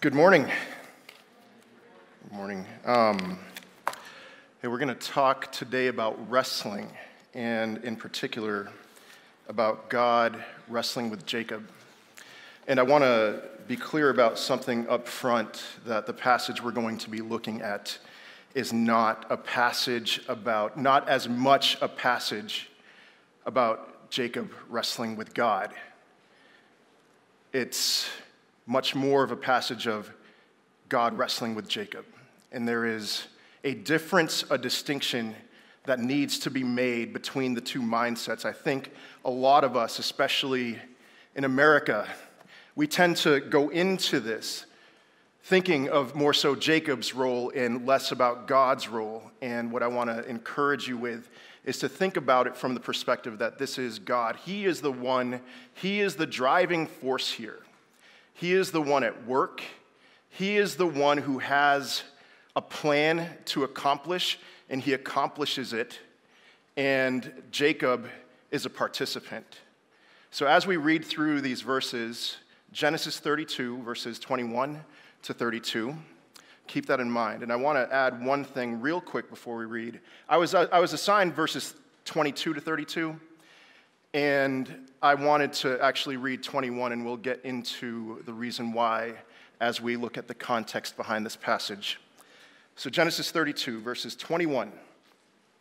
Good 0.00 0.14
morning. 0.14 0.44
Good 2.22 2.32
morning. 2.32 2.64
Um, 2.84 3.40
hey, 4.62 4.68
we're 4.68 4.78
going 4.78 4.94
to 4.94 4.94
talk 4.94 5.50
today 5.50 5.88
about 5.88 6.30
wrestling, 6.30 6.88
and 7.34 7.78
in 7.78 7.96
particular, 7.96 8.70
about 9.48 9.90
God 9.90 10.44
wrestling 10.68 11.10
with 11.10 11.26
Jacob. 11.26 11.68
And 12.68 12.78
I 12.78 12.84
want 12.84 13.02
to 13.02 13.42
be 13.66 13.74
clear 13.74 14.10
about 14.10 14.38
something 14.38 14.88
up 14.88 15.08
front 15.08 15.64
that 15.84 16.06
the 16.06 16.12
passage 16.12 16.62
we're 16.62 16.70
going 16.70 16.98
to 16.98 17.10
be 17.10 17.20
looking 17.20 17.60
at 17.60 17.98
is 18.54 18.72
not 18.72 19.26
a 19.30 19.36
passage 19.36 20.20
about, 20.28 20.78
not 20.78 21.08
as 21.08 21.28
much 21.28 21.76
a 21.82 21.88
passage 21.88 22.70
about 23.46 24.10
Jacob 24.10 24.52
wrestling 24.68 25.16
with 25.16 25.34
God. 25.34 25.72
It's 27.52 28.08
much 28.68 28.94
more 28.94 29.24
of 29.24 29.32
a 29.32 29.36
passage 29.36 29.88
of 29.88 30.12
God 30.90 31.16
wrestling 31.16 31.54
with 31.54 31.68
Jacob. 31.68 32.04
And 32.52 32.68
there 32.68 32.84
is 32.84 33.26
a 33.64 33.72
difference, 33.74 34.44
a 34.50 34.58
distinction 34.58 35.34
that 35.86 35.98
needs 35.98 36.38
to 36.40 36.50
be 36.50 36.62
made 36.62 37.14
between 37.14 37.54
the 37.54 37.62
two 37.62 37.80
mindsets. 37.80 38.44
I 38.44 38.52
think 38.52 38.92
a 39.24 39.30
lot 39.30 39.64
of 39.64 39.74
us, 39.74 39.98
especially 39.98 40.78
in 41.34 41.44
America, 41.44 42.06
we 42.76 42.86
tend 42.86 43.16
to 43.18 43.40
go 43.40 43.70
into 43.70 44.20
this 44.20 44.66
thinking 45.44 45.88
of 45.88 46.14
more 46.14 46.34
so 46.34 46.54
Jacob's 46.54 47.14
role 47.14 47.50
and 47.54 47.86
less 47.86 48.12
about 48.12 48.46
God's 48.46 48.86
role. 48.86 49.22
And 49.40 49.72
what 49.72 49.82
I 49.82 49.86
want 49.86 50.10
to 50.10 50.28
encourage 50.28 50.86
you 50.86 50.98
with 50.98 51.30
is 51.64 51.78
to 51.78 51.88
think 51.88 52.18
about 52.18 52.46
it 52.46 52.54
from 52.54 52.74
the 52.74 52.80
perspective 52.80 53.38
that 53.38 53.58
this 53.58 53.78
is 53.78 53.98
God. 53.98 54.36
He 54.36 54.66
is 54.66 54.82
the 54.82 54.92
one, 54.92 55.40
He 55.72 56.00
is 56.00 56.16
the 56.16 56.26
driving 56.26 56.86
force 56.86 57.32
here. 57.32 57.60
He 58.38 58.52
is 58.52 58.70
the 58.70 58.80
one 58.80 59.02
at 59.02 59.26
work. 59.26 59.62
He 60.30 60.58
is 60.58 60.76
the 60.76 60.86
one 60.86 61.18
who 61.18 61.38
has 61.38 62.04
a 62.54 62.62
plan 62.62 63.28
to 63.46 63.64
accomplish, 63.64 64.38
and 64.70 64.80
he 64.80 64.92
accomplishes 64.92 65.72
it. 65.72 65.98
And 66.76 67.32
Jacob 67.50 68.08
is 68.52 68.64
a 68.64 68.70
participant. 68.70 69.58
So, 70.30 70.46
as 70.46 70.68
we 70.68 70.76
read 70.76 71.04
through 71.04 71.40
these 71.40 71.62
verses, 71.62 72.36
Genesis 72.70 73.18
32, 73.18 73.82
verses 73.82 74.20
21 74.20 74.84
to 75.24 75.34
32, 75.34 75.96
keep 76.68 76.86
that 76.86 77.00
in 77.00 77.10
mind. 77.10 77.42
And 77.42 77.52
I 77.52 77.56
want 77.56 77.76
to 77.76 77.92
add 77.92 78.24
one 78.24 78.44
thing 78.44 78.80
real 78.80 79.00
quick 79.00 79.30
before 79.30 79.56
we 79.56 79.64
read. 79.64 79.98
I 80.28 80.36
was, 80.36 80.54
I 80.54 80.78
was 80.78 80.92
assigned 80.92 81.34
verses 81.34 81.74
22 82.04 82.54
to 82.54 82.60
32. 82.60 83.18
And 84.14 84.88
I 85.02 85.14
wanted 85.14 85.52
to 85.54 85.80
actually 85.80 86.16
read 86.16 86.42
21, 86.42 86.92
and 86.92 87.04
we'll 87.04 87.16
get 87.16 87.44
into 87.44 88.22
the 88.24 88.32
reason 88.32 88.72
why 88.72 89.14
as 89.60 89.80
we 89.80 89.96
look 89.96 90.16
at 90.16 90.28
the 90.28 90.34
context 90.34 90.96
behind 90.96 91.26
this 91.26 91.36
passage. 91.36 92.00
So, 92.76 92.88
Genesis 92.88 93.30
32, 93.30 93.80
verses 93.80 94.14
21 94.16 94.72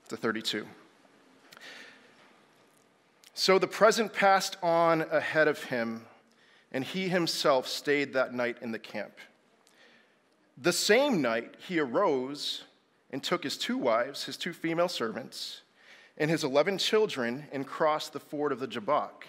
to 0.09 0.18
32. 0.18 0.66
So 3.40 3.59
the 3.59 3.68
present 3.68 4.14
passed 4.14 4.58
on 4.64 5.02
ahead 5.12 5.48
of 5.48 5.66
him, 5.66 6.08
and 6.72 6.84
he 6.84 7.08
himself 7.08 7.68
stayed 7.68 8.14
that 8.14 8.34
night 8.34 8.58
in 8.64 8.72
the 8.72 8.80
camp. 8.80 9.14
The 10.58 10.73
same 10.73 11.22
night 11.22 11.53
he 11.68 11.80
arose 11.80 12.64
and 13.12 13.23
took 13.23 13.44
his 13.44 13.56
two 13.56 13.78
wives, 13.78 14.23
his 14.23 14.38
two 14.38 14.53
female 14.53 14.88
servants, 14.88 15.62
and 16.18 16.32
his 16.32 16.44
11 16.44 16.78
children 16.78 17.46
and 17.52 17.68
crossed 17.68 18.14
the 18.14 18.20
ford 18.20 18.52
of 18.52 18.60
the 18.60 18.68
Jabbok. 18.68 19.26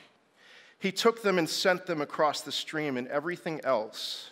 He 0.78 0.92
took 0.92 1.22
them 1.22 1.38
and 1.38 1.48
sent 1.48 1.86
them 1.86 2.00
across 2.00 2.40
the 2.40 2.52
stream 2.52 2.96
and 2.96 3.08
everything 3.08 3.60
else 3.64 4.30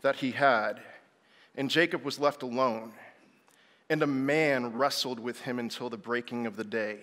that 0.00 0.16
he 0.16 0.32
had. 0.32 0.80
And 1.56 1.70
Jacob 1.70 2.04
was 2.04 2.18
left 2.18 2.42
alone. 2.42 2.92
And 3.90 4.02
a 4.02 4.06
man 4.06 4.72
wrestled 4.72 5.20
with 5.20 5.42
him 5.42 5.58
until 5.58 5.90
the 5.90 5.98
breaking 5.98 6.46
of 6.46 6.56
the 6.56 6.64
day. 6.64 7.00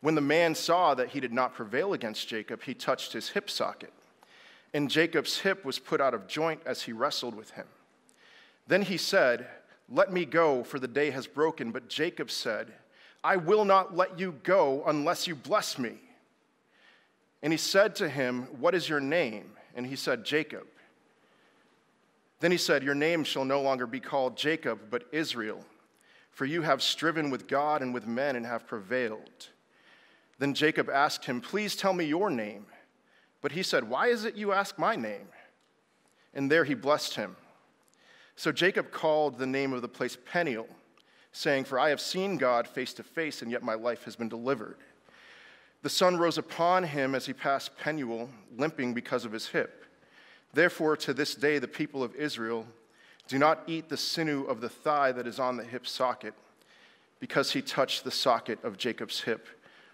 When 0.00 0.14
the 0.14 0.22
man 0.22 0.54
saw 0.54 0.94
that 0.94 1.10
he 1.10 1.20
did 1.20 1.32
not 1.32 1.54
prevail 1.54 1.92
against 1.92 2.26
Jacob, 2.26 2.62
he 2.62 2.72
touched 2.72 3.12
his 3.12 3.28
hip 3.28 3.50
socket. 3.50 3.92
And 4.72 4.88
Jacob's 4.88 5.40
hip 5.40 5.64
was 5.64 5.78
put 5.78 6.00
out 6.00 6.14
of 6.14 6.26
joint 6.26 6.62
as 6.64 6.82
he 6.82 6.92
wrestled 6.92 7.34
with 7.34 7.50
him. 7.50 7.66
Then 8.66 8.82
he 8.82 8.96
said, 8.96 9.48
Let 9.90 10.10
me 10.10 10.24
go, 10.24 10.64
for 10.64 10.78
the 10.78 10.88
day 10.88 11.10
has 11.10 11.26
broken. 11.26 11.70
But 11.70 11.88
Jacob 11.88 12.30
said, 12.30 12.72
I 13.22 13.36
will 13.36 13.64
not 13.64 13.96
let 13.96 14.18
you 14.18 14.34
go 14.42 14.82
unless 14.86 15.26
you 15.26 15.34
bless 15.34 15.78
me. 15.78 15.94
And 17.42 17.52
he 17.52 17.58
said 17.58 17.94
to 17.96 18.08
him, 18.08 18.42
What 18.58 18.74
is 18.74 18.88
your 18.88 19.00
name? 19.00 19.52
And 19.74 19.86
he 19.86 19.96
said, 19.96 20.24
Jacob. 20.24 20.66
Then 22.40 22.50
he 22.50 22.58
said, 22.58 22.82
Your 22.82 22.94
name 22.94 23.24
shall 23.24 23.44
no 23.44 23.60
longer 23.60 23.86
be 23.86 24.00
called 24.00 24.36
Jacob, 24.36 24.80
but 24.90 25.04
Israel, 25.12 25.64
for 26.30 26.46
you 26.46 26.62
have 26.62 26.82
striven 26.82 27.30
with 27.30 27.46
God 27.46 27.82
and 27.82 27.92
with 27.92 28.06
men 28.06 28.36
and 28.36 28.46
have 28.46 28.66
prevailed. 28.66 29.48
Then 30.38 30.54
Jacob 30.54 30.88
asked 30.88 31.26
him, 31.26 31.40
Please 31.40 31.76
tell 31.76 31.92
me 31.92 32.04
your 32.04 32.30
name. 32.30 32.66
But 33.42 33.52
he 33.52 33.62
said, 33.62 33.88
Why 33.88 34.08
is 34.08 34.24
it 34.24 34.36
you 34.36 34.52
ask 34.52 34.78
my 34.78 34.96
name? 34.96 35.28
And 36.32 36.50
there 36.50 36.64
he 36.64 36.74
blessed 36.74 37.14
him. 37.14 37.36
So 38.36 38.52
Jacob 38.52 38.90
called 38.90 39.36
the 39.36 39.46
name 39.46 39.74
of 39.74 39.82
the 39.82 39.88
place 39.88 40.16
Peniel 40.30 40.68
saying, 41.32 41.64
For 41.64 41.78
I 41.78 41.90
have 41.90 42.00
seen 42.00 42.36
God 42.36 42.66
face 42.66 42.92
to 42.94 43.02
face, 43.02 43.42
and 43.42 43.50
yet 43.50 43.62
my 43.62 43.74
life 43.74 44.04
has 44.04 44.16
been 44.16 44.28
delivered. 44.28 44.78
The 45.82 45.88
sun 45.88 46.18
rose 46.18 46.38
upon 46.38 46.84
him 46.84 47.14
as 47.14 47.26
he 47.26 47.32
passed 47.32 47.76
Penuel, 47.78 48.28
limping 48.56 48.92
because 48.92 49.24
of 49.24 49.32
his 49.32 49.48
hip. 49.48 49.84
Therefore, 50.52 50.96
to 50.98 51.14
this 51.14 51.34
day, 51.34 51.58
the 51.58 51.68
people 51.68 52.02
of 52.02 52.14
Israel 52.16 52.66
do 53.28 53.38
not 53.38 53.62
eat 53.66 53.88
the 53.88 53.96
sinew 53.96 54.44
of 54.44 54.60
the 54.60 54.68
thigh 54.68 55.12
that 55.12 55.26
is 55.26 55.38
on 55.38 55.56
the 55.56 55.64
hip 55.64 55.86
socket, 55.86 56.34
because 57.20 57.52
he 57.52 57.62
touched 57.62 58.04
the 58.04 58.10
socket 58.10 58.62
of 58.64 58.76
Jacob's 58.76 59.20
hip 59.20 59.46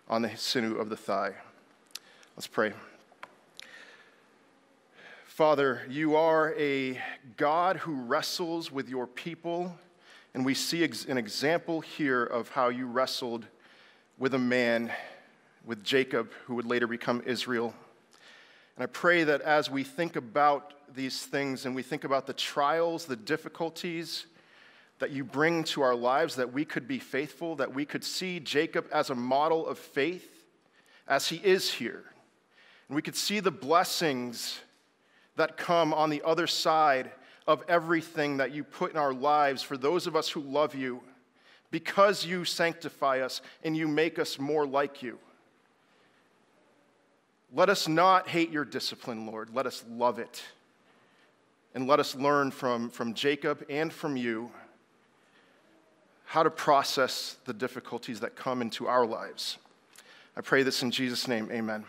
on 0.08 0.22
the 0.22 0.36
sinew 0.36 0.76
of 0.76 0.88
the 0.88 0.96
thigh. 0.96 1.34
Let's 2.36 2.46
pray. 2.46 2.72
Father, 5.24 5.82
you 5.90 6.16
are 6.16 6.54
a 6.56 6.98
God 7.36 7.76
who 7.76 7.92
wrestles 7.92 8.72
with 8.72 8.88
your 8.88 9.06
people 9.06 9.76
and 10.36 10.44
we 10.44 10.52
see 10.52 10.84
an 10.84 11.16
example 11.16 11.80
here 11.80 12.22
of 12.22 12.50
how 12.50 12.68
you 12.68 12.86
wrestled 12.86 13.46
with 14.18 14.34
a 14.34 14.38
man, 14.38 14.92
with 15.64 15.82
Jacob, 15.82 16.30
who 16.44 16.56
would 16.56 16.66
later 16.66 16.86
become 16.86 17.22
Israel. 17.24 17.72
And 18.76 18.82
I 18.82 18.86
pray 18.86 19.24
that 19.24 19.40
as 19.40 19.70
we 19.70 19.82
think 19.82 20.14
about 20.14 20.74
these 20.94 21.24
things 21.24 21.64
and 21.64 21.74
we 21.74 21.82
think 21.82 22.04
about 22.04 22.26
the 22.26 22.34
trials, 22.34 23.06
the 23.06 23.16
difficulties 23.16 24.26
that 24.98 25.10
you 25.10 25.24
bring 25.24 25.64
to 25.64 25.80
our 25.80 25.94
lives, 25.94 26.36
that 26.36 26.52
we 26.52 26.66
could 26.66 26.86
be 26.86 26.98
faithful, 26.98 27.56
that 27.56 27.72
we 27.72 27.86
could 27.86 28.04
see 28.04 28.38
Jacob 28.38 28.86
as 28.92 29.08
a 29.08 29.14
model 29.14 29.66
of 29.66 29.78
faith 29.78 30.44
as 31.08 31.28
he 31.28 31.36
is 31.36 31.72
here. 31.72 32.04
And 32.88 32.94
we 32.94 33.00
could 33.00 33.16
see 33.16 33.40
the 33.40 33.50
blessings 33.50 34.60
that 35.36 35.56
come 35.56 35.94
on 35.94 36.10
the 36.10 36.20
other 36.26 36.46
side 36.46 37.10
of 37.46 37.62
everything 37.68 38.38
that 38.38 38.52
you 38.52 38.64
put 38.64 38.90
in 38.90 38.96
our 38.96 39.14
lives 39.14 39.62
for 39.62 39.76
those 39.76 40.06
of 40.06 40.16
us 40.16 40.28
who 40.28 40.40
love 40.40 40.74
you 40.74 41.00
because 41.70 42.24
you 42.24 42.44
sanctify 42.44 43.20
us 43.20 43.40
and 43.62 43.76
you 43.76 43.86
make 43.88 44.18
us 44.18 44.38
more 44.38 44.66
like 44.66 45.02
you. 45.02 45.18
Let 47.52 47.68
us 47.68 47.88
not 47.88 48.28
hate 48.28 48.50
your 48.50 48.64
discipline, 48.64 49.26
Lord. 49.26 49.50
Let 49.54 49.66
us 49.66 49.84
love 49.88 50.18
it. 50.18 50.42
And 51.74 51.86
let 51.86 52.00
us 52.00 52.14
learn 52.14 52.50
from, 52.50 52.90
from 52.90 53.14
Jacob 53.14 53.64
and 53.68 53.92
from 53.92 54.16
you 54.16 54.50
how 56.24 56.42
to 56.42 56.50
process 56.50 57.36
the 57.44 57.52
difficulties 57.52 58.20
that 58.20 58.34
come 58.34 58.60
into 58.60 58.88
our 58.88 59.06
lives. 59.06 59.58
I 60.36 60.40
pray 60.40 60.62
this 60.62 60.82
in 60.82 60.90
Jesus' 60.90 61.28
name. 61.28 61.48
Amen. 61.52 61.84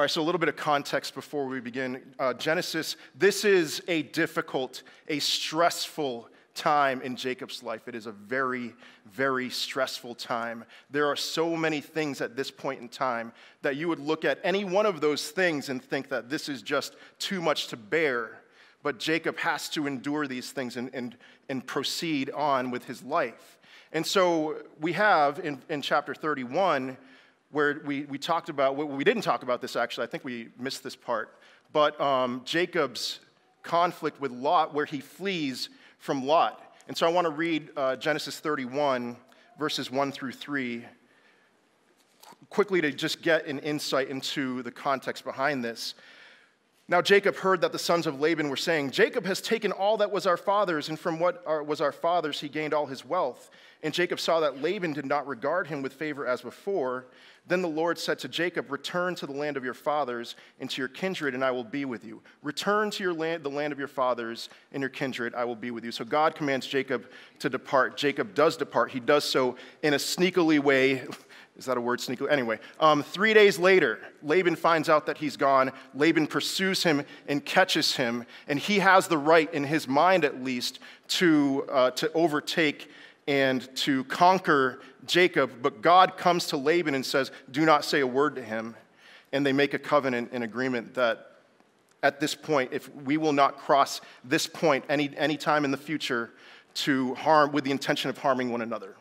All 0.00 0.04
right, 0.04 0.10
so 0.10 0.22
a 0.22 0.24
little 0.24 0.38
bit 0.38 0.48
of 0.48 0.56
context 0.56 1.14
before 1.14 1.44
we 1.44 1.60
begin. 1.60 2.00
Uh, 2.18 2.32
Genesis, 2.32 2.96
this 3.14 3.44
is 3.44 3.82
a 3.86 4.00
difficult, 4.00 4.82
a 5.08 5.18
stressful 5.18 6.30
time 6.54 7.02
in 7.02 7.16
Jacob's 7.16 7.62
life. 7.62 7.86
It 7.86 7.94
is 7.94 8.06
a 8.06 8.12
very, 8.12 8.72
very 9.12 9.50
stressful 9.50 10.14
time. 10.14 10.64
There 10.88 11.06
are 11.06 11.16
so 11.16 11.54
many 11.54 11.82
things 11.82 12.22
at 12.22 12.34
this 12.34 12.50
point 12.50 12.80
in 12.80 12.88
time 12.88 13.34
that 13.60 13.76
you 13.76 13.88
would 13.88 14.00
look 14.00 14.24
at 14.24 14.38
any 14.42 14.64
one 14.64 14.86
of 14.86 15.02
those 15.02 15.28
things 15.28 15.68
and 15.68 15.84
think 15.84 16.08
that 16.08 16.30
this 16.30 16.48
is 16.48 16.62
just 16.62 16.96
too 17.18 17.42
much 17.42 17.66
to 17.66 17.76
bear. 17.76 18.40
But 18.82 19.00
Jacob 19.00 19.36
has 19.36 19.68
to 19.68 19.86
endure 19.86 20.26
these 20.26 20.50
things 20.50 20.78
and, 20.78 20.88
and, 20.94 21.14
and 21.50 21.66
proceed 21.66 22.30
on 22.30 22.70
with 22.70 22.86
his 22.86 23.02
life. 23.02 23.58
And 23.92 24.06
so 24.06 24.62
we 24.80 24.94
have 24.94 25.40
in, 25.40 25.60
in 25.68 25.82
chapter 25.82 26.14
31 26.14 26.96
where 27.50 27.80
we, 27.84 28.02
we 28.02 28.18
talked 28.18 28.48
about, 28.48 28.76
we 28.76 29.04
didn't 29.04 29.22
talk 29.22 29.42
about 29.42 29.60
this 29.60 29.76
actually, 29.76 30.06
I 30.06 30.10
think 30.10 30.24
we 30.24 30.48
missed 30.58 30.82
this 30.82 30.96
part, 30.96 31.36
but 31.72 32.00
um, 32.00 32.42
Jacob's 32.44 33.20
conflict 33.62 34.20
with 34.20 34.30
Lot, 34.30 34.72
where 34.74 34.84
he 34.84 35.00
flees 35.00 35.68
from 35.98 36.26
Lot. 36.26 36.74
And 36.88 36.96
so 36.96 37.06
I 37.06 37.10
want 37.10 37.26
to 37.26 37.30
read 37.30 37.70
uh, 37.76 37.96
Genesis 37.96 38.40
31, 38.40 39.16
verses 39.58 39.90
1 39.90 40.12
through 40.12 40.32
3, 40.32 40.84
quickly 42.48 42.80
to 42.80 42.90
just 42.90 43.22
get 43.22 43.46
an 43.46 43.58
insight 43.60 44.08
into 44.08 44.62
the 44.62 44.70
context 44.70 45.24
behind 45.24 45.62
this. 45.64 45.94
Now 46.90 47.00
Jacob 47.00 47.36
heard 47.36 47.60
that 47.60 47.70
the 47.70 47.78
sons 47.78 48.08
of 48.08 48.20
Laban 48.20 48.48
were 48.48 48.56
saying, 48.56 48.90
Jacob 48.90 49.24
has 49.24 49.40
taken 49.40 49.70
all 49.70 49.96
that 49.98 50.10
was 50.10 50.26
our 50.26 50.36
father's, 50.36 50.88
and 50.88 50.98
from 50.98 51.20
what 51.20 51.46
was 51.64 51.80
our 51.80 51.92
father's 51.92 52.40
he 52.40 52.48
gained 52.48 52.74
all 52.74 52.86
his 52.86 53.04
wealth. 53.04 53.48
And 53.84 53.94
Jacob 53.94 54.18
saw 54.18 54.40
that 54.40 54.60
Laban 54.60 54.92
did 54.92 55.06
not 55.06 55.28
regard 55.28 55.68
him 55.68 55.82
with 55.82 55.92
favor 55.92 56.26
as 56.26 56.42
before. 56.42 57.06
Then 57.46 57.62
the 57.62 57.68
Lord 57.68 57.96
said 57.96 58.18
to 58.18 58.28
Jacob, 58.28 58.72
Return 58.72 59.14
to 59.14 59.26
the 59.26 59.32
land 59.32 59.56
of 59.56 59.64
your 59.64 59.72
fathers 59.72 60.34
and 60.58 60.68
to 60.68 60.82
your 60.82 60.88
kindred, 60.88 61.32
and 61.32 61.44
I 61.44 61.52
will 61.52 61.64
be 61.64 61.84
with 61.84 62.04
you. 62.04 62.22
Return 62.42 62.90
to 62.90 63.04
your 63.04 63.14
land, 63.14 63.44
the 63.44 63.50
land 63.50 63.72
of 63.72 63.78
your 63.78 63.88
fathers 63.88 64.48
and 64.72 64.80
your 64.80 64.90
kindred, 64.90 65.32
I 65.36 65.44
will 65.44 65.56
be 65.56 65.70
with 65.70 65.84
you. 65.84 65.92
So 65.92 66.04
God 66.04 66.34
commands 66.34 66.66
Jacob 66.66 67.08
to 67.38 67.48
depart. 67.48 67.96
Jacob 67.96 68.34
does 68.34 68.56
depart. 68.56 68.90
He 68.90 69.00
does 69.00 69.24
so 69.24 69.54
in 69.84 69.94
a 69.94 69.98
sneakily 69.98 70.58
way. 70.58 71.06
Is 71.56 71.66
that 71.66 71.76
a 71.76 71.80
word, 71.80 71.98
sneakily? 71.98 72.30
Anyway, 72.30 72.58
um, 72.78 73.02
three 73.02 73.34
days 73.34 73.58
later, 73.58 73.98
Laban 74.22 74.56
finds 74.56 74.88
out 74.88 75.06
that 75.06 75.18
he's 75.18 75.36
gone. 75.36 75.72
Laban 75.94 76.26
pursues 76.26 76.82
him 76.82 77.04
and 77.28 77.44
catches 77.44 77.96
him, 77.96 78.24
and 78.48 78.58
he 78.58 78.78
has 78.78 79.08
the 79.08 79.18
right, 79.18 79.52
in 79.52 79.64
his 79.64 79.86
mind 79.86 80.24
at 80.24 80.42
least, 80.42 80.78
to, 81.08 81.66
uh, 81.70 81.90
to 81.92 82.10
overtake 82.12 82.90
and 83.28 83.74
to 83.76 84.04
conquer 84.04 84.80
Jacob. 85.06 85.50
But 85.60 85.82
God 85.82 86.16
comes 86.16 86.46
to 86.46 86.56
Laban 86.56 86.94
and 86.94 87.04
says, 87.04 87.30
Do 87.50 87.64
not 87.64 87.84
say 87.84 88.00
a 88.00 88.06
word 88.06 88.36
to 88.36 88.42
him. 88.42 88.74
And 89.32 89.46
they 89.46 89.52
make 89.52 89.74
a 89.74 89.78
covenant 89.78 90.30
and 90.32 90.42
agreement 90.42 90.94
that 90.94 91.30
at 92.02 92.18
this 92.20 92.34
point, 92.34 92.72
if 92.72 92.92
we 92.94 93.16
will 93.16 93.32
not 93.32 93.58
cross 93.58 94.00
this 94.24 94.46
point 94.46 94.84
any, 94.88 95.10
any 95.16 95.36
time 95.36 95.64
in 95.64 95.70
the 95.70 95.76
future 95.76 96.30
to 96.72 97.14
harm 97.16 97.52
with 97.52 97.64
the 97.64 97.70
intention 97.70 98.10
of 98.10 98.18
harming 98.18 98.50
one 98.50 98.62
another. 98.62 98.96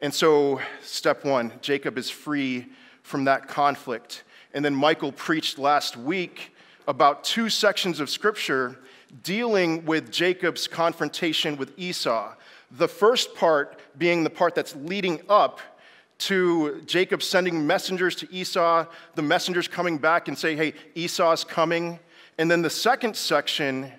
And 0.00 0.14
so, 0.14 0.60
step 0.80 1.24
one 1.24 1.52
Jacob 1.60 1.98
is 1.98 2.08
free 2.08 2.66
from 3.02 3.24
that 3.24 3.48
conflict. 3.48 4.22
And 4.54 4.64
then 4.64 4.74
Michael 4.74 5.12
preached 5.12 5.58
last 5.58 5.96
week 5.96 6.54
about 6.86 7.24
two 7.24 7.48
sections 7.48 8.00
of 8.00 8.08
scripture 8.08 8.78
dealing 9.22 9.84
with 9.84 10.12
Jacob's 10.12 10.68
confrontation 10.68 11.56
with 11.56 11.72
Esau. 11.76 12.34
The 12.70 12.88
first 12.88 13.34
part 13.34 13.78
being 13.98 14.24
the 14.24 14.30
part 14.30 14.54
that's 14.54 14.76
leading 14.76 15.20
up 15.28 15.60
to 16.18 16.82
Jacob 16.82 17.22
sending 17.22 17.66
messengers 17.66 18.14
to 18.16 18.32
Esau, 18.32 18.86
the 19.14 19.22
messengers 19.22 19.68
coming 19.68 19.98
back 19.98 20.28
and 20.28 20.36
say, 20.36 20.56
hey, 20.56 20.74
Esau's 20.94 21.44
coming. 21.44 21.98
And 22.38 22.50
then 22.50 22.62
the 22.62 22.70
second 22.70 23.16
section 23.16 23.92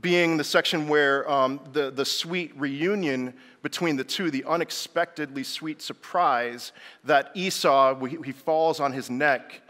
being 0.00 0.36
the 0.36 0.44
section 0.44 0.88
where 0.88 1.28
um, 1.30 1.60
the, 1.72 1.90
the 1.90 2.04
sweet 2.04 2.52
reunion 2.56 3.34
between 3.62 3.96
the 3.96 4.04
two, 4.04 4.30
the 4.30 4.44
unexpectedly 4.44 5.42
sweet 5.42 5.82
surprise 5.82 6.72
that 7.04 7.30
Esau, 7.34 7.98
he 8.04 8.32
falls 8.32 8.80
on 8.80 8.92
his 8.92 9.10
neck 9.10 9.60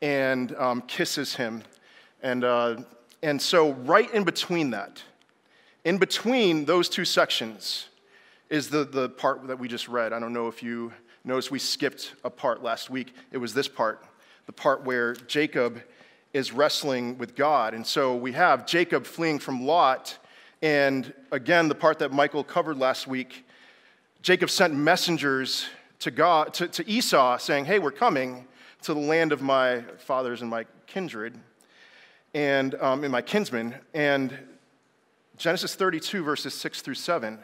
and 0.00 0.54
um, 0.56 0.82
kisses 0.82 1.34
him. 1.34 1.62
And, 2.22 2.44
uh, 2.44 2.76
and 3.22 3.40
so, 3.40 3.72
right 3.72 4.12
in 4.14 4.24
between 4.24 4.70
that, 4.70 5.02
in 5.84 5.98
between 5.98 6.64
those 6.64 6.88
two 6.88 7.04
sections, 7.04 7.88
is 8.48 8.70
the, 8.70 8.84
the 8.84 9.08
part 9.10 9.46
that 9.48 9.58
we 9.58 9.68
just 9.68 9.88
read. 9.88 10.12
I 10.12 10.20
don't 10.20 10.32
know 10.32 10.48
if 10.48 10.62
you 10.62 10.92
noticed 11.24 11.50
we 11.50 11.58
skipped 11.58 12.14
a 12.24 12.30
part 12.30 12.62
last 12.62 12.90
week. 12.90 13.14
It 13.32 13.38
was 13.38 13.52
this 13.52 13.68
part, 13.68 14.04
the 14.46 14.52
part 14.52 14.84
where 14.84 15.14
Jacob 15.14 15.82
is 16.34 16.52
wrestling 16.52 17.16
with 17.16 17.36
God. 17.36 17.72
And 17.72 17.86
so 17.86 18.14
we 18.14 18.32
have 18.32 18.66
Jacob 18.66 19.06
fleeing 19.06 19.38
from 19.38 19.64
Lot. 19.64 20.18
And 20.60 21.14
again, 21.30 21.68
the 21.68 21.76
part 21.76 22.00
that 22.00 22.12
Michael 22.12 22.42
covered 22.42 22.76
last 22.76 23.06
week, 23.06 23.46
Jacob 24.20 24.50
sent 24.50 24.74
messengers 24.74 25.66
to, 26.00 26.10
God, 26.10 26.52
to, 26.54 26.66
to 26.68 26.90
Esau 26.90 27.38
saying, 27.38 27.66
Hey, 27.66 27.78
we're 27.78 27.92
coming 27.92 28.46
to 28.82 28.92
the 28.92 29.00
land 29.00 29.32
of 29.32 29.40
my 29.40 29.82
fathers 29.98 30.42
and 30.42 30.50
my 30.50 30.66
kindred 30.86 31.38
and, 32.34 32.74
um, 32.74 33.04
and 33.04 33.12
my 33.12 33.22
kinsmen. 33.22 33.76
And 33.94 34.36
Genesis 35.36 35.76
32, 35.76 36.24
verses 36.24 36.52
6 36.54 36.82
through 36.82 36.94
7. 36.94 37.38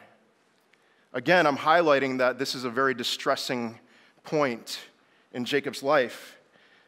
Again, 1.13 1.47
I'm 1.47 1.57
highlighting 1.57 2.19
that 2.19 2.39
this 2.39 2.57
is 2.57 2.65
a 2.65 2.71
very 2.71 2.95
distressing 2.95 3.79
point 4.25 4.81
in 5.33 5.45
Jacob's 5.45 5.83
life. 5.83 6.40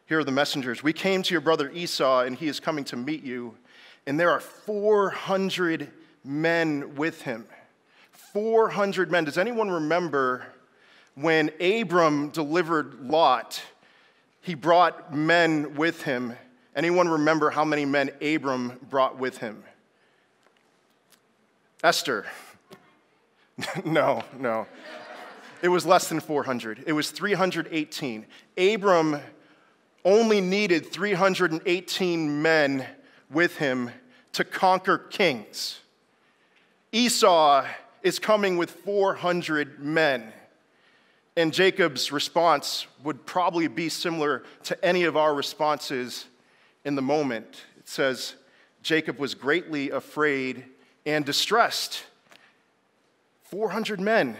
Here 0.07 0.19
are 0.19 0.25
the 0.25 0.33
messengers. 0.33 0.83
We 0.83 0.93
came 0.93 1.23
to 1.23 1.33
your 1.33 1.41
brother 1.41 1.71
Esau, 1.71 2.23
and 2.23 2.37
he 2.37 2.49
is 2.49 2.61
coming 2.61 2.85
to 2.85 2.97
meet 2.97 3.23
you. 3.23 3.57
And 4.07 4.19
there 4.19 4.31
are 4.31 4.41
400 4.41 5.91
men 6.25 6.95
with 6.97 7.23
him. 7.23 7.47
400 8.33 9.11
men. 9.11 9.25
Does 9.25 9.39
anyone 9.39 9.71
remember 9.71 10.47
when 11.15 11.51
Abram 11.61 12.31
delivered 12.31 13.01
Lot? 13.09 13.63
He 14.41 14.55
brought 14.55 15.15
men 15.15 15.77
with 15.77 16.03
him. 16.03 16.35
Anyone 16.75 17.09
remember 17.09 17.51
how 17.51 17.65
many 17.65 17.85
men 17.85 18.11
Abram 18.21 18.79
brought 18.91 19.19
with 19.19 19.39
him? 19.39 19.63
Esther. 21.85 22.27
no, 23.85 24.25
no. 24.39 24.67
It 25.63 25.69
was 25.69 25.87
less 25.87 26.09
than 26.09 26.19
400. 26.19 26.85
It 26.87 26.93
was 26.93 27.11
318. 27.11 28.27
Abram 28.59 29.21
only 30.05 30.41
needed 30.41 30.91
318 30.91 32.43
men 32.43 32.87
with 33.31 33.57
him 33.57 33.91
to 34.33 34.45
conquer 34.45 34.99
kings. 34.99 35.81
Esau 36.91 37.67
is 38.03 38.19
coming 38.19 38.57
with 38.57 38.71
400 38.71 39.79
men. 39.79 40.33
And 41.37 41.53
Jacob's 41.53 42.13
response 42.13 42.87
would 43.03 43.25
probably 43.25 43.69
be 43.69 43.89
similar 43.89 44.43
to 44.65 44.85
any 44.85 45.05
of 45.05 45.17
our 45.17 45.35
responses 45.35 46.27
in 46.85 46.95
the 46.95 47.03
moment. 47.03 47.63
It 47.79 47.89
says, 47.89 48.35
Jacob 48.83 49.19
was 49.19 49.35
greatly 49.35 49.91
afraid 49.91 50.65
and 51.07 51.25
distressed. 51.25 52.05
400 53.45 54.01
men 54.01 54.37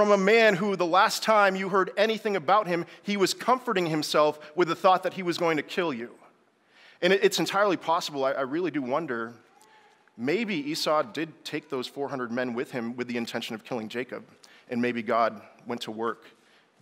from 0.00 0.12
a 0.12 0.16
man 0.16 0.54
who, 0.54 0.76
the 0.76 0.86
last 0.86 1.22
time 1.22 1.54
you 1.54 1.68
heard 1.68 1.90
anything 1.94 2.34
about 2.34 2.66
him, 2.66 2.86
he 3.02 3.18
was 3.18 3.34
comforting 3.34 3.84
himself 3.84 4.38
with 4.56 4.66
the 4.68 4.74
thought 4.74 5.02
that 5.02 5.12
he 5.12 5.22
was 5.22 5.36
going 5.36 5.58
to 5.58 5.62
kill 5.62 5.92
you. 5.92 6.08
And 7.02 7.12
it's 7.12 7.38
entirely 7.38 7.76
possible, 7.76 8.24
I 8.24 8.40
really 8.40 8.70
do 8.70 8.80
wonder, 8.80 9.34
maybe 10.16 10.54
Esau 10.54 11.02
did 11.02 11.44
take 11.44 11.68
those 11.68 11.86
400 11.86 12.32
men 12.32 12.54
with 12.54 12.70
him 12.70 12.96
with 12.96 13.08
the 13.08 13.18
intention 13.18 13.54
of 13.54 13.62
killing 13.62 13.90
Jacob, 13.90 14.24
and 14.70 14.80
maybe 14.80 15.02
God 15.02 15.42
went 15.66 15.82
to 15.82 15.90
work. 15.90 16.24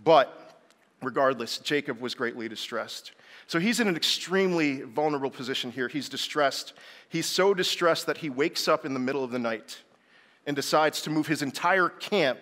But 0.05 0.61
regardless, 1.03 1.59
Jacob 1.59 2.01
was 2.01 2.15
greatly 2.15 2.49
distressed. 2.49 3.11
So 3.49 3.59
he's 3.59 3.81
in 3.81 3.89
an 3.89 3.97
extremely 3.97 4.83
vulnerable 4.83 5.31
position 5.31 5.73
here. 5.73 5.89
He's 5.89 6.09
distressed. 6.09 6.73
He's 7.09 7.27
so 7.27 7.53
distressed 7.53 8.07
that 8.07 8.19
he 8.19 8.31
wakes 8.31 8.69
up 8.69 8.87
in 8.87 8.95
the 8.95 9.01
middle 9.01 9.25
of 9.25 9.33
the 9.33 9.41
night 9.41 9.79
and 10.47 10.55
decides 10.55 11.03
to 11.03 11.11
move 11.11 11.27
his 11.27 11.43
entire 11.43 11.89
camp 11.89 12.39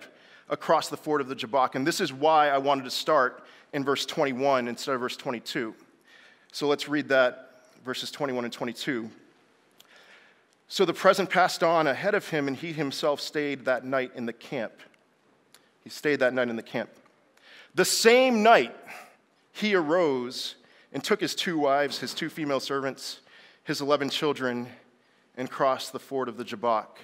across 0.48 0.88
the 0.88 0.96
ford 0.96 1.20
of 1.20 1.28
the 1.28 1.34
Jabbok. 1.34 1.74
And 1.74 1.86
this 1.86 2.00
is 2.00 2.12
why 2.12 2.48
I 2.48 2.58
wanted 2.58 2.84
to 2.84 2.90
start 2.90 3.44
in 3.72 3.84
verse 3.84 4.06
21 4.06 4.68
instead 4.68 4.94
of 4.94 5.00
verse 5.00 5.16
22. 5.16 5.74
So 6.52 6.68
let's 6.68 6.88
read 6.88 7.08
that, 7.08 7.50
verses 7.84 8.10
21 8.10 8.44
and 8.44 8.52
22. 8.52 9.10
So 10.68 10.84
the 10.84 10.94
present 10.94 11.30
passed 11.30 11.62
on 11.62 11.86
ahead 11.86 12.14
of 12.14 12.28
him, 12.28 12.48
and 12.48 12.56
he 12.56 12.72
himself 12.72 13.20
stayed 13.20 13.64
that 13.66 13.84
night 13.84 14.12
in 14.14 14.26
the 14.26 14.32
camp. 14.32 14.72
He 15.84 15.90
stayed 15.90 16.20
that 16.20 16.34
night 16.34 16.48
in 16.48 16.56
the 16.56 16.62
camp. 16.62 16.90
The 17.74 17.84
same 17.84 18.42
night, 18.42 18.74
he 19.52 19.74
arose 19.74 20.56
and 20.92 21.04
took 21.04 21.20
his 21.20 21.34
two 21.34 21.58
wives, 21.58 21.98
his 21.98 22.14
two 22.14 22.28
female 22.28 22.58
servants, 22.60 23.20
his 23.64 23.80
11 23.80 24.10
children, 24.10 24.66
and 25.36 25.50
crossed 25.50 25.92
the 25.92 25.98
ford 25.98 26.28
of 26.28 26.36
the 26.36 26.44
Jabbok. 26.44 26.98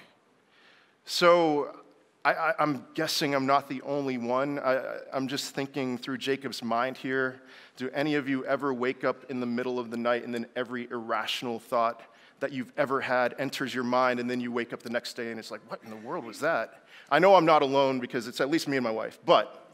So 1.05 1.75
I, 2.25 2.53
am 2.59 2.85
guessing 2.93 3.35
I'm 3.35 3.45
not 3.45 3.67
the 3.67 3.81
only 3.81 4.17
one. 4.17 4.57
I, 4.59 4.99
I'm 5.11 5.27
just 5.27 5.53
thinking 5.53 5.97
through 5.97 6.19
Jacob's 6.19 6.63
mind 6.63 6.95
here. 6.95 7.41
Do 7.75 7.89
any 7.93 8.15
of 8.15 8.29
you 8.29 8.45
ever 8.45 8.73
wake 8.73 9.03
up 9.03 9.29
in 9.29 9.41
the 9.41 9.45
middle 9.45 9.77
of 9.77 9.91
the 9.91 9.97
night 9.97 10.23
and 10.23 10.33
then 10.33 10.45
every 10.55 10.89
irrational 10.89 11.59
thought 11.59 12.01
that 12.39 12.53
you've 12.53 12.71
ever 12.77 13.01
had 13.01 13.35
enters 13.39 13.73
your 13.73 13.83
mind, 13.83 14.19
and 14.19 14.29
then 14.29 14.41
you 14.41 14.51
wake 14.51 14.73
up 14.73 14.83
the 14.83 14.89
next 14.89 15.13
day 15.13 15.31
and 15.31 15.39
it's 15.39 15.51
like, 15.51 15.61
what 15.69 15.81
in 15.83 15.89
the 15.89 15.95
world 15.97 16.25
was 16.25 16.39
that? 16.39 16.85
I 17.09 17.19
know 17.19 17.35
I'm 17.35 17.45
not 17.45 17.61
alone 17.61 17.99
because 17.99 18.27
it's 18.27 18.41
at 18.41 18.49
least 18.49 18.67
me 18.67 18.77
and 18.77 18.83
my 18.83 18.91
wife, 18.91 19.19
but 19.25 19.73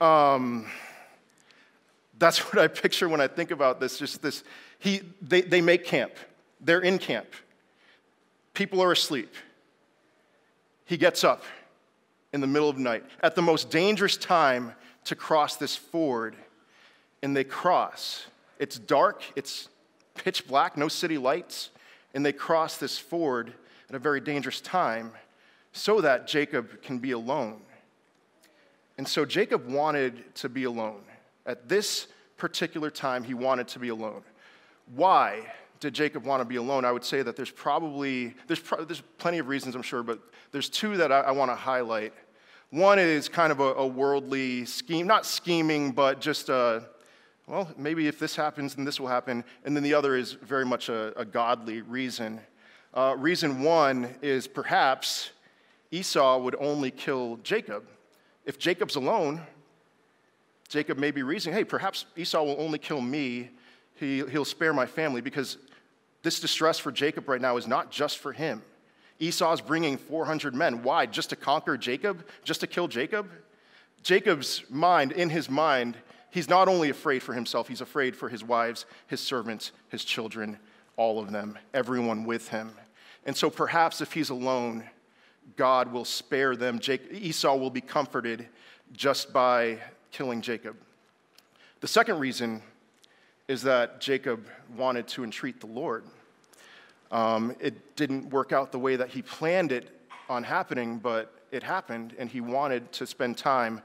um, 0.00 0.66
that's 2.18 2.38
what 2.52 2.58
I 2.58 2.68
picture 2.68 3.08
when 3.08 3.20
I 3.20 3.28
think 3.28 3.50
about 3.50 3.80
this. 3.80 3.98
Just 3.98 4.22
this, 4.22 4.44
he, 4.78 5.02
they, 5.22 5.40
they 5.42 5.60
make 5.60 5.84
camp, 5.84 6.12
they're 6.60 6.80
in 6.80 6.98
camp, 6.98 7.28
people 8.52 8.82
are 8.82 8.92
asleep. 8.92 9.34
He 10.84 10.96
gets 10.96 11.24
up 11.24 11.44
in 12.32 12.40
the 12.40 12.46
middle 12.46 12.68
of 12.68 12.76
the 12.76 12.82
night 12.82 13.04
at 13.22 13.34
the 13.34 13.42
most 13.42 13.70
dangerous 13.70 14.16
time 14.16 14.72
to 15.04 15.14
cross 15.14 15.56
this 15.56 15.74
ford, 15.74 16.36
and 17.22 17.36
they 17.36 17.44
cross. 17.44 18.26
It's 18.58 18.78
dark, 18.78 19.22
it's 19.36 19.68
pitch 20.14 20.46
black, 20.46 20.76
no 20.76 20.88
city 20.88 21.16
lights, 21.18 21.70
and 22.14 22.24
they 22.24 22.32
cross 22.32 22.76
this 22.76 22.98
ford 22.98 23.52
at 23.88 23.94
a 23.94 23.98
very 23.98 24.20
dangerous 24.20 24.60
time 24.60 25.12
so 25.72 26.00
that 26.00 26.26
Jacob 26.26 26.82
can 26.82 26.98
be 26.98 27.12
alone. 27.12 27.60
And 28.98 29.06
so 29.06 29.24
Jacob 29.24 29.68
wanted 29.68 30.34
to 30.36 30.48
be 30.48 30.64
alone. 30.64 31.02
At 31.46 31.68
this 31.68 32.08
particular 32.36 32.90
time, 32.90 33.24
he 33.24 33.34
wanted 33.34 33.68
to 33.68 33.78
be 33.78 33.88
alone. 33.88 34.22
Why? 34.94 35.52
Did 35.80 35.94
Jacob 35.94 36.24
want 36.24 36.40
to 36.40 36.44
be 36.44 36.56
alone? 36.56 36.84
I 36.84 36.92
would 36.92 37.04
say 37.04 37.22
that 37.22 37.36
there's 37.36 37.50
probably, 37.50 38.34
there's, 38.46 38.60
pro- 38.60 38.84
there's 38.84 39.02
plenty 39.18 39.38
of 39.38 39.48
reasons, 39.48 39.74
I'm 39.74 39.82
sure, 39.82 40.02
but 40.02 40.20
there's 40.52 40.68
two 40.68 40.96
that 40.96 41.12
I, 41.12 41.20
I 41.20 41.30
want 41.30 41.50
to 41.50 41.54
highlight. 41.54 42.12
One 42.70 42.98
is 42.98 43.28
kind 43.28 43.52
of 43.52 43.60
a, 43.60 43.74
a, 43.74 43.86
worldly 43.86 44.64
scheme, 44.66 45.06
not 45.06 45.24
scheming, 45.24 45.92
but 45.92 46.20
just, 46.20 46.48
a, 46.48 46.84
well, 47.46 47.70
maybe 47.78 48.08
if 48.08 48.18
this 48.18 48.36
happens, 48.36 48.74
then 48.74 48.84
this 48.84 49.00
will 49.00 49.08
happen. 49.08 49.42
And 49.64 49.74
then 49.74 49.82
the 49.82 49.94
other 49.94 50.16
is 50.16 50.32
very 50.32 50.66
much 50.66 50.88
a, 50.88 51.18
a 51.18 51.24
godly 51.24 51.80
reason. 51.80 52.40
Uh, 52.92 53.14
reason 53.16 53.62
one 53.62 54.14
is 54.20 54.46
perhaps 54.46 55.30
Esau 55.90 56.38
would 56.38 56.56
only 56.58 56.90
kill 56.90 57.38
Jacob. 57.42 57.84
If 58.44 58.58
Jacob's 58.58 58.96
alone, 58.96 59.40
Jacob 60.68 60.98
may 60.98 61.10
be 61.10 61.22
reasoning, 61.22 61.56
hey, 61.56 61.64
perhaps 61.64 62.04
Esau 62.16 62.42
will 62.42 62.56
only 62.58 62.78
kill 62.78 63.00
me. 63.00 63.50
He, 63.94 64.24
he'll 64.26 64.44
spare 64.44 64.74
my 64.74 64.86
family 64.86 65.22
because 65.22 65.56
this 66.22 66.40
distress 66.40 66.78
for 66.78 66.92
Jacob 66.92 67.28
right 67.28 67.40
now 67.40 67.56
is 67.56 67.66
not 67.66 67.90
just 67.90 68.18
for 68.18 68.32
him. 68.32 68.62
Esau's 69.20 69.60
bringing 69.60 69.96
400 69.96 70.54
men. 70.54 70.82
Why? 70.82 71.06
Just 71.06 71.30
to 71.30 71.36
conquer 71.36 71.76
Jacob? 71.76 72.24
Just 72.44 72.60
to 72.60 72.66
kill 72.66 72.88
Jacob? 72.88 73.28
Jacob's 74.02 74.62
mind, 74.70 75.12
in 75.12 75.30
his 75.30 75.50
mind, 75.50 75.96
he's 76.30 76.48
not 76.48 76.68
only 76.68 76.90
afraid 76.90 77.22
for 77.22 77.34
himself, 77.34 77.68
he's 77.68 77.80
afraid 77.80 78.14
for 78.14 78.28
his 78.28 78.44
wives, 78.44 78.86
his 79.06 79.20
servants, 79.20 79.72
his 79.88 80.04
children, 80.04 80.58
all 80.96 81.18
of 81.18 81.32
them, 81.32 81.58
everyone 81.74 82.24
with 82.24 82.48
him. 82.48 82.72
And 83.26 83.36
so 83.36 83.50
perhaps 83.50 84.00
if 84.00 84.12
he's 84.12 84.30
alone, 84.30 84.84
God 85.56 85.92
will 85.92 86.04
spare 86.04 86.56
them. 86.56 86.80
Esau 87.10 87.56
will 87.56 87.70
be 87.70 87.80
comforted 87.80 88.46
just 88.92 89.32
by 89.32 89.78
killing 90.12 90.40
Jacob. 90.40 90.76
The 91.80 91.88
second 91.88 92.18
reason 92.18 92.62
is 93.48 93.62
that 93.62 93.98
Jacob 93.98 94.46
wanted 94.76 95.08
to 95.08 95.24
entreat 95.24 95.58
the 95.58 95.66
Lord. 95.66 96.04
Um, 97.10 97.56
it 97.58 97.96
didn't 97.96 98.28
work 98.28 98.52
out 98.52 98.70
the 98.70 98.78
way 98.78 98.96
that 98.96 99.08
he 99.08 99.22
planned 99.22 99.72
it 99.72 99.88
on 100.28 100.44
happening, 100.44 100.98
but 100.98 101.32
it 101.50 101.62
happened, 101.62 102.14
and 102.18 102.28
he 102.28 102.42
wanted 102.42 102.92
to 102.92 103.06
spend 103.06 103.38
time 103.38 103.80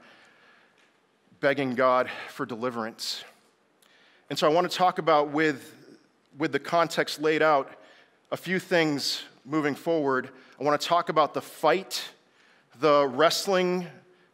begging 1.40 1.74
God 1.74 2.10
for 2.28 2.44
deliverance. 2.44 3.24
And 4.28 4.38
so 4.38 4.46
I 4.46 4.52
want 4.52 4.70
to 4.70 4.76
talk 4.76 4.98
about, 4.98 5.30
with, 5.30 5.74
with 6.36 6.52
the 6.52 6.58
context 6.58 7.20
laid 7.20 7.40
out, 7.40 7.70
a 8.30 8.36
few 8.36 8.58
things 8.58 9.22
moving 9.46 9.74
forward. 9.74 10.28
I 10.60 10.64
want 10.64 10.78
to 10.78 10.86
talk 10.86 11.08
about 11.08 11.32
the 11.32 11.40
fight, 11.40 12.02
the 12.80 13.06
wrestling 13.06 13.86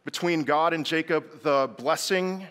between 0.03 0.43
God 0.43 0.73
and 0.73 0.85
Jacob, 0.85 1.41
the 1.41 1.69
blessing, 1.77 2.47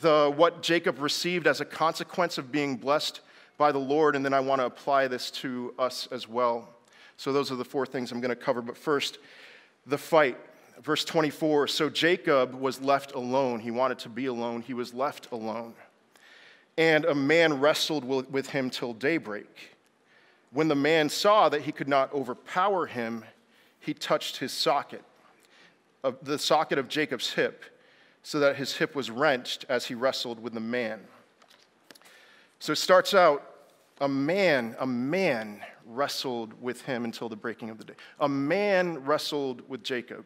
the, 0.00 0.32
what 0.34 0.62
Jacob 0.62 1.00
received 1.00 1.46
as 1.46 1.60
a 1.60 1.64
consequence 1.64 2.38
of 2.38 2.50
being 2.50 2.76
blessed 2.76 3.20
by 3.58 3.72
the 3.72 3.78
Lord, 3.78 4.16
and 4.16 4.24
then 4.24 4.34
I 4.34 4.40
want 4.40 4.60
to 4.60 4.66
apply 4.66 5.08
this 5.08 5.30
to 5.32 5.74
us 5.78 6.08
as 6.10 6.28
well. 6.28 6.68
So, 7.16 7.32
those 7.32 7.52
are 7.52 7.56
the 7.56 7.64
four 7.64 7.86
things 7.86 8.10
I'm 8.10 8.20
going 8.20 8.30
to 8.30 8.36
cover. 8.36 8.62
But 8.62 8.76
first, 8.76 9.18
the 9.86 9.98
fight. 9.98 10.38
Verse 10.82 11.04
24 11.04 11.68
So 11.68 11.88
Jacob 11.90 12.54
was 12.54 12.80
left 12.80 13.12
alone. 13.12 13.60
He 13.60 13.70
wanted 13.70 13.98
to 14.00 14.08
be 14.08 14.26
alone. 14.26 14.62
He 14.62 14.74
was 14.74 14.94
left 14.94 15.30
alone. 15.30 15.74
And 16.78 17.04
a 17.04 17.14
man 17.14 17.60
wrestled 17.60 18.04
with 18.32 18.48
him 18.48 18.70
till 18.70 18.94
daybreak. 18.94 19.76
When 20.52 20.68
the 20.68 20.74
man 20.74 21.08
saw 21.08 21.48
that 21.48 21.62
he 21.62 21.72
could 21.72 21.88
not 21.88 22.12
overpower 22.12 22.86
him, 22.86 23.24
he 23.80 23.94
touched 23.94 24.36
his 24.38 24.52
socket, 24.52 25.02
the 26.22 26.38
socket 26.38 26.78
of 26.78 26.88
Jacob's 26.88 27.32
hip, 27.32 27.64
so 28.22 28.38
that 28.38 28.56
his 28.56 28.76
hip 28.76 28.94
was 28.94 29.10
wrenched 29.10 29.64
as 29.68 29.86
he 29.86 29.94
wrestled 29.94 30.40
with 30.40 30.54
the 30.54 30.60
man. 30.60 31.00
So 32.58 32.72
it 32.72 32.76
starts 32.76 33.14
out 33.14 33.44
a 34.00 34.08
man, 34.08 34.76
a 34.78 34.86
man 34.86 35.60
wrestled 35.86 36.60
with 36.60 36.82
him 36.82 37.04
until 37.04 37.28
the 37.28 37.36
breaking 37.36 37.70
of 37.70 37.78
the 37.78 37.84
day. 37.84 37.94
A 38.20 38.28
man 38.28 39.04
wrestled 39.04 39.68
with 39.68 39.82
Jacob 39.82 40.24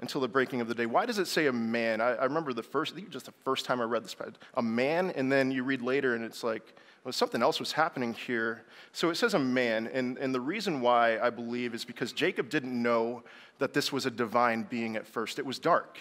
until 0.00 0.20
the 0.20 0.28
breaking 0.28 0.60
of 0.60 0.68
the 0.68 0.74
day. 0.74 0.86
Why 0.86 1.06
does 1.06 1.18
it 1.18 1.26
say 1.26 1.46
a 1.46 1.52
man? 1.52 2.00
I, 2.00 2.14
I 2.14 2.24
remember 2.24 2.52
the 2.52 2.62
first, 2.62 2.94
just 3.10 3.26
the 3.26 3.34
first 3.44 3.64
time 3.64 3.80
I 3.80 3.84
read 3.84 4.04
this, 4.04 4.16
a 4.54 4.62
man, 4.62 5.10
and 5.10 5.30
then 5.30 5.50
you 5.50 5.64
read 5.64 5.82
later 5.82 6.14
and 6.14 6.24
it's 6.24 6.44
like, 6.44 6.74
well, 7.04 7.12
something 7.12 7.42
else 7.42 7.60
was 7.60 7.72
happening 7.72 8.14
here. 8.14 8.62
So 8.92 9.10
it 9.10 9.16
says 9.16 9.34
a 9.34 9.38
man, 9.38 9.88
and, 9.92 10.16
and 10.18 10.34
the 10.34 10.40
reason 10.40 10.80
why 10.80 11.18
I 11.18 11.30
believe 11.30 11.74
is 11.74 11.84
because 11.84 12.12
Jacob 12.12 12.48
didn't 12.48 12.80
know 12.80 13.22
that 13.58 13.74
this 13.74 13.92
was 13.92 14.06
a 14.06 14.10
divine 14.10 14.62
being 14.62 14.96
at 14.96 15.06
first. 15.06 15.38
It 15.38 15.44
was 15.44 15.58
dark. 15.58 15.98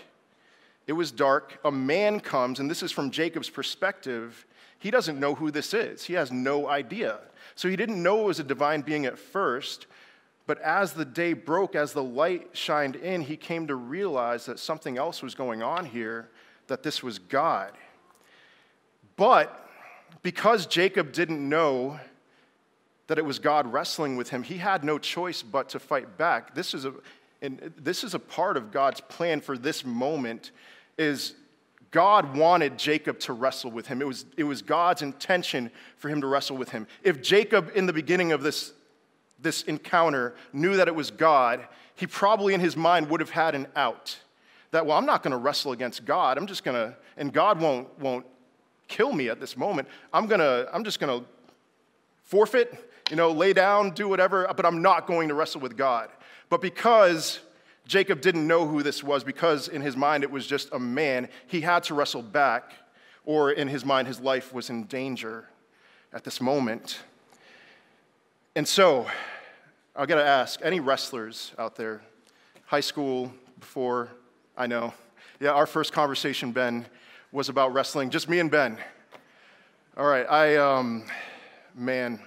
It 0.88 0.94
was 0.94 1.12
dark. 1.12 1.60
A 1.63 1.72
man 1.72 2.20
comes, 2.20 2.60
and 2.60 2.70
this 2.70 2.84
is 2.84 2.92
from 2.92 3.12
Jacob's 3.12 3.50
perspective. 3.50 4.46
He 4.80 4.92
doesn't 4.92 5.20
know 5.20 5.36
who 5.36 5.50
this 5.52 5.74
is, 5.74 6.04
he 6.04 6.13
has 6.13 6.32
no 6.32 6.68
idea. 6.68 7.20
So 7.56 7.70
he 7.70 7.75
didn't 7.75 8.02
know 8.02 8.22
it 8.22 8.25
was 8.25 8.40
a 8.40 8.44
divine 8.44 8.82
being 8.82 9.06
at 9.06 9.18
first. 9.18 9.88
But 10.46 10.60
as 10.60 10.94
the 10.94 11.06
day 11.06 11.34
broke, 11.34 11.74
as 11.75 11.94
the 11.94 12.04
light 12.04 12.50
shined 12.52 12.98
in, 12.98 13.22
he 13.22 13.38
came 13.38 13.68
to 13.68 13.75
realize 13.75 14.46
that 14.48 14.60
something 14.60 14.98
else 14.98 15.22
was 15.22 15.36
going 15.36 15.63
on 15.63 15.86
here, 15.86 16.30
that 16.68 16.84
this 16.84 17.02
was 17.02 17.18
God. 17.18 17.72
But 19.16 19.70
because 20.22 20.66
Jacob 20.66 21.13
didn't 21.13 21.48
know 21.48 22.00
that 23.08 23.18
it 23.18 23.25
was 23.25 23.40
God 23.40 23.72
wrestling 23.72 24.18
with 24.18 24.30
him, 24.30 24.44
he 24.44 24.58
had 24.58 24.84
no 24.84 24.98
choice 24.98 25.42
but 25.42 25.70
to 25.70 25.80
fight 25.80 26.18
back. 26.18 26.56
This 26.56 26.74
is 26.74 26.84
a, 26.84 26.94
and 27.42 27.74
this 27.78 28.04
is 28.04 28.13
a 28.13 28.20
part 28.20 28.58
of 28.58 28.72
God's 28.72 29.02
plan 29.02 29.40
for 29.40 29.58
this 29.58 29.86
moment 29.86 30.52
is 30.97 31.35
God 31.91 32.35
wanted 32.35 32.77
Jacob 32.77 33.19
to 33.19 33.33
wrestle 33.33 33.71
with 33.71 33.88
him. 33.88 34.01
It 34.01 34.07
was, 34.07 34.25
it 34.35 34.43
was 34.43 34.62
God's 34.62 35.03
intention 35.03 35.69
for 35.97 36.09
him 36.09 36.21
to 36.21 36.27
wrestle 36.27 36.57
with 36.57 36.69
him. 36.69 36.88
If 37.03 37.21
Jacob, 37.21 37.71
in 37.75 37.85
the 37.85 37.93
beginning 37.93 38.31
of 38.31 38.41
this, 38.41 38.73
this 39.39 39.62
encounter, 39.63 40.33
knew 40.53 40.75
that 40.77 40.88
it 40.88 40.95
was 40.95 41.12
God, 41.12 41.67
he 41.95 42.07
probably 42.07 42.55
in 42.55 42.59
his 42.59 42.75
mind 42.75 43.09
would 43.09 43.19
have 43.19 43.29
had 43.29 43.53
an 43.53 43.67
out. 43.75 44.17
That, 44.71 44.88
well, 44.88 44.97
I'm 44.97 45.05
not 45.05 45.21
going 45.21 45.31
to 45.31 45.38
wrestle 45.38 45.71
against 45.71 46.03
God. 46.03 46.39
I'm 46.39 46.47
just 46.47 46.63
going 46.63 46.75
to, 46.75 46.97
and 47.15 47.31
God 47.31 47.62
won't, 47.62 47.88
won't 48.00 48.25
kill 48.88 49.13
me 49.13 49.29
at 49.29 49.39
this 49.39 49.55
moment. 49.55 49.88
I'm, 50.12 50.25
gonna, 50.25 50.65
I'm 50.73 50.83
just 50.83 51.00
going 51.00 51.21
to 51.21 51.27
forfeit, 52.23 52.73
you 53.12 53.15
know, 53.15 53.31
lay 53.31 53.53
down, 53.53 53.91
do 53.91 54.07
whatever, 54.07 54.51
but 54.57 54.65
I'm 54.65 54.81
not 54.81 55.05
going 55.05 55.27
to 55.27 55.35
wrestle 55.35 55.62
with 55.62 55.77
God. 55.77 56.09
But 56.50 56.59
because 56.62 57.39
Jacob 57.86 58.22
didn't 58.22 58.48
know 58.48 58.68
who 58.68 58.82
this 58.82 59.04
was 59.04 59.24
because 59.24 59.68
in 59.68 59.82
his 59.82 59.98
mind 59.98 60.24
it 60.24 60.32
was 60.32 60.48
just 60.48 60.70
a 60.72 60.80
man. 60.80 61.28
He 61.48 61.62
had 61.62 61.84
to 61.84 61.94
wrestle 61.94 62.22
back, 62.22 62.74
or 63.25 63.52
in 63.52 63.68
his 63.68 63.86
mind, 63.86 64.08
his 64.08 64.20
life 64.20 64.54
was 64.54 64.70
in 64.70 64.86
danger 64.86 65.48
at 66.13 66.24
this 66.24 66.40
moment. 66.40 67.00
And 68.56 68.68
so, 68.68 69.08
I've 69.96 70.08
got 70.08 70.16
to 70.16 70.25
ask 70.25 70.60
any 70.63 70.80
wrestlers 70.80 71.54
out 71.58 71.75
there, 71.75 72.02
high 72.66 72.80
school, 72.80 73.34
before, 73.60 74.10
I 74.58 74.68
know. 74.68 74.94
Yeah, 75.40 75.52
our 75.52 75.66
first 75.66 75.94
conversation, 75.94 76.52
Ben, 76.52 76.86
was 77.32 77.50
about 77.50 77.74
wrestling, 77.74 78.10
just 78.10 78.30
me 78.30 78.40
and 78.40 78.50
Ben. 78.50 78.78
All 79.98 80.06
right, 80.06 80.30
I, 80.30 80.56
um, 80.58 81.06
man, 81.75 82.20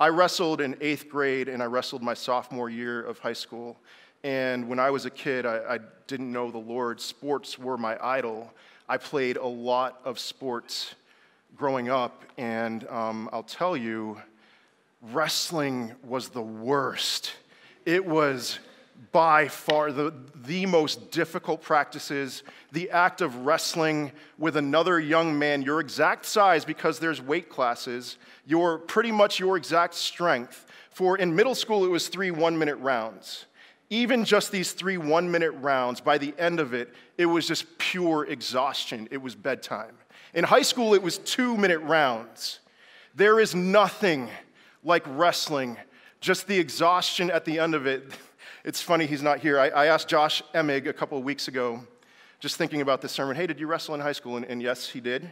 I 0.00 0.08
wrestled 0.08 0.60
in 0.60 0.76
eighth 0.80 1.08
grade 1.08 1.48
and 1.48 1.62
I 1.62 1.66
wrestled 1.66 2.02
my 2.02 2.14
sophomore 2.14 2.68
year 2.68 3.02
of 3.02 3.18
high 3.18 3.32
school. 3.32 3.76
And 4.24 4.68
when 4.68 4.78
I 4.78 4.90
was 4.90 5.04
a 5.04 5.10
kid, 5.10 5.46
I, 5.46 5.74
I, 5.74 5.78
didn't 6.06 6.30
know 6.30 6.50
the 6.50 6.58
Lord. 6.58 7.00
Sports 7.00 7.58
were 7.58 7.78
my 7.78 7.96
idol. 8.04 8.52
I 8.88 8.98
played 8.98 9.36
a 9.38 9.46
lot 9.46 10.00
of 10.04 10.18
sports 10.18 10.94
growing 11.56 11.88
up, 11.88 12.22
and 12.36 12.86
um, 12.88 13.30
I'll 13.32 13.42
tell 13.42 13.76
you, 13.76 14.20
wrestling 15.00 15.92
was 16.04 16.28
the 16.28 16.42
worst. 16.42 17.32
It 17.86 18.04
was 18.04 18.58
by 19.10 19.48
far 19.48 19.90
the, 19.90 20.12
the 20.44 20.66
most 20.66 21.10
difficult 21.10 21.62
practices. 21.62 22.42
The 22.72 22.90
act 22.90 23.22
of 23.22 23.46
wrestling 23.46 24.12
with 24.38 24.56
another 24.56 25.00
young 25.00 25.38
man, 25.38 25.62
your 25.62 25.80
exact 25.80 26.26
size, 26.26 26.64
because 26.64 26.98
there's 26.98 27.22
weight 27.22 27.48
classes, 27.48 28.18
your 28.46 28.78
pretty 28.78 29.12
much 29.12 29.40
your 29.40 29.56
exact 29.56 29.94
strength. 29.94 30.66
For 30.90 31.16
in 31.16 31.34
middle 31.34 31.54
school, 31.54 31.84
it 31.84 31.90
was 31.90 32.08
three 32.08 32.30
one 32.30 32.58
minute 32.58 32.76
rounds 32.76 33.46
even 33.92 34.24
just 34.24 34.50
these 34.50 34.72
three 34.72 34.96
one 34.96 35.30
minute 35.30 35.50
rounds, 35.50 36.00
by 36.00 36.16
the 36.16 36.32
end 36.38 36.60
of 36.60 36.72
it, 36.72 36.94
it 37.18 37.26
was 37.26 37.46
just 37.46 37.76
pure 37.76 38.24
exhaustion. 38.24 39.06
It 39.10 39.18
was 39.18 39.34
bedtime. 39.34 39.94
In 40.32 40.44
high 40.44 40.62
school, 40.62 40.94
it 40.94 41.02
was 41.02 41.18
two 41.18 41.58
minute 41.58 41.80
rounds. 41.80 42.60
There 43.14 43.38
is 43.38 43.54
nothing 43.54 44.30
like 44.82 45.04
wrestling, 45.06 45.76
just 46.20 46.46
the 46.46 46.58
exhaustion 46.58 47.30
at 47.30 47.44
the 47.44 47.58
end 47.58 47.74
of 47.74 47.86
it. 47.86 48.04
It's 48.64 48.80
funny 48.80 49.06
he's 49.06 49.24
not 49.24 49.40
here. 49.40 49.58
I, 49.58 49.70
I 49.70 49.86
asked 49.86 50.06
Josh 50.06 50.40
Emig 50.54 50.86
a 50.86 50.92
couple 50.92 51.18
of 51.18 51.24
weeks 51.24 51.48
ago, 51.48 51.84
just 52.38 52.56
thinking 52.56 52.80
about 52.80 53.00
this 53.00 53.10
sermon, 53.10 53.34
hey, 53.34 53.48
did 53.48 53.58
you 53.58 53.66
wrestle 53.66 53.96
in 53.96 54.00
high 54.00 54.12
school? 54.12 54.36
And, 54.36 54.46
and 54.46 54.62
yes, 54.62 54.88
he 54.88 55.00
did. 55.00 55.28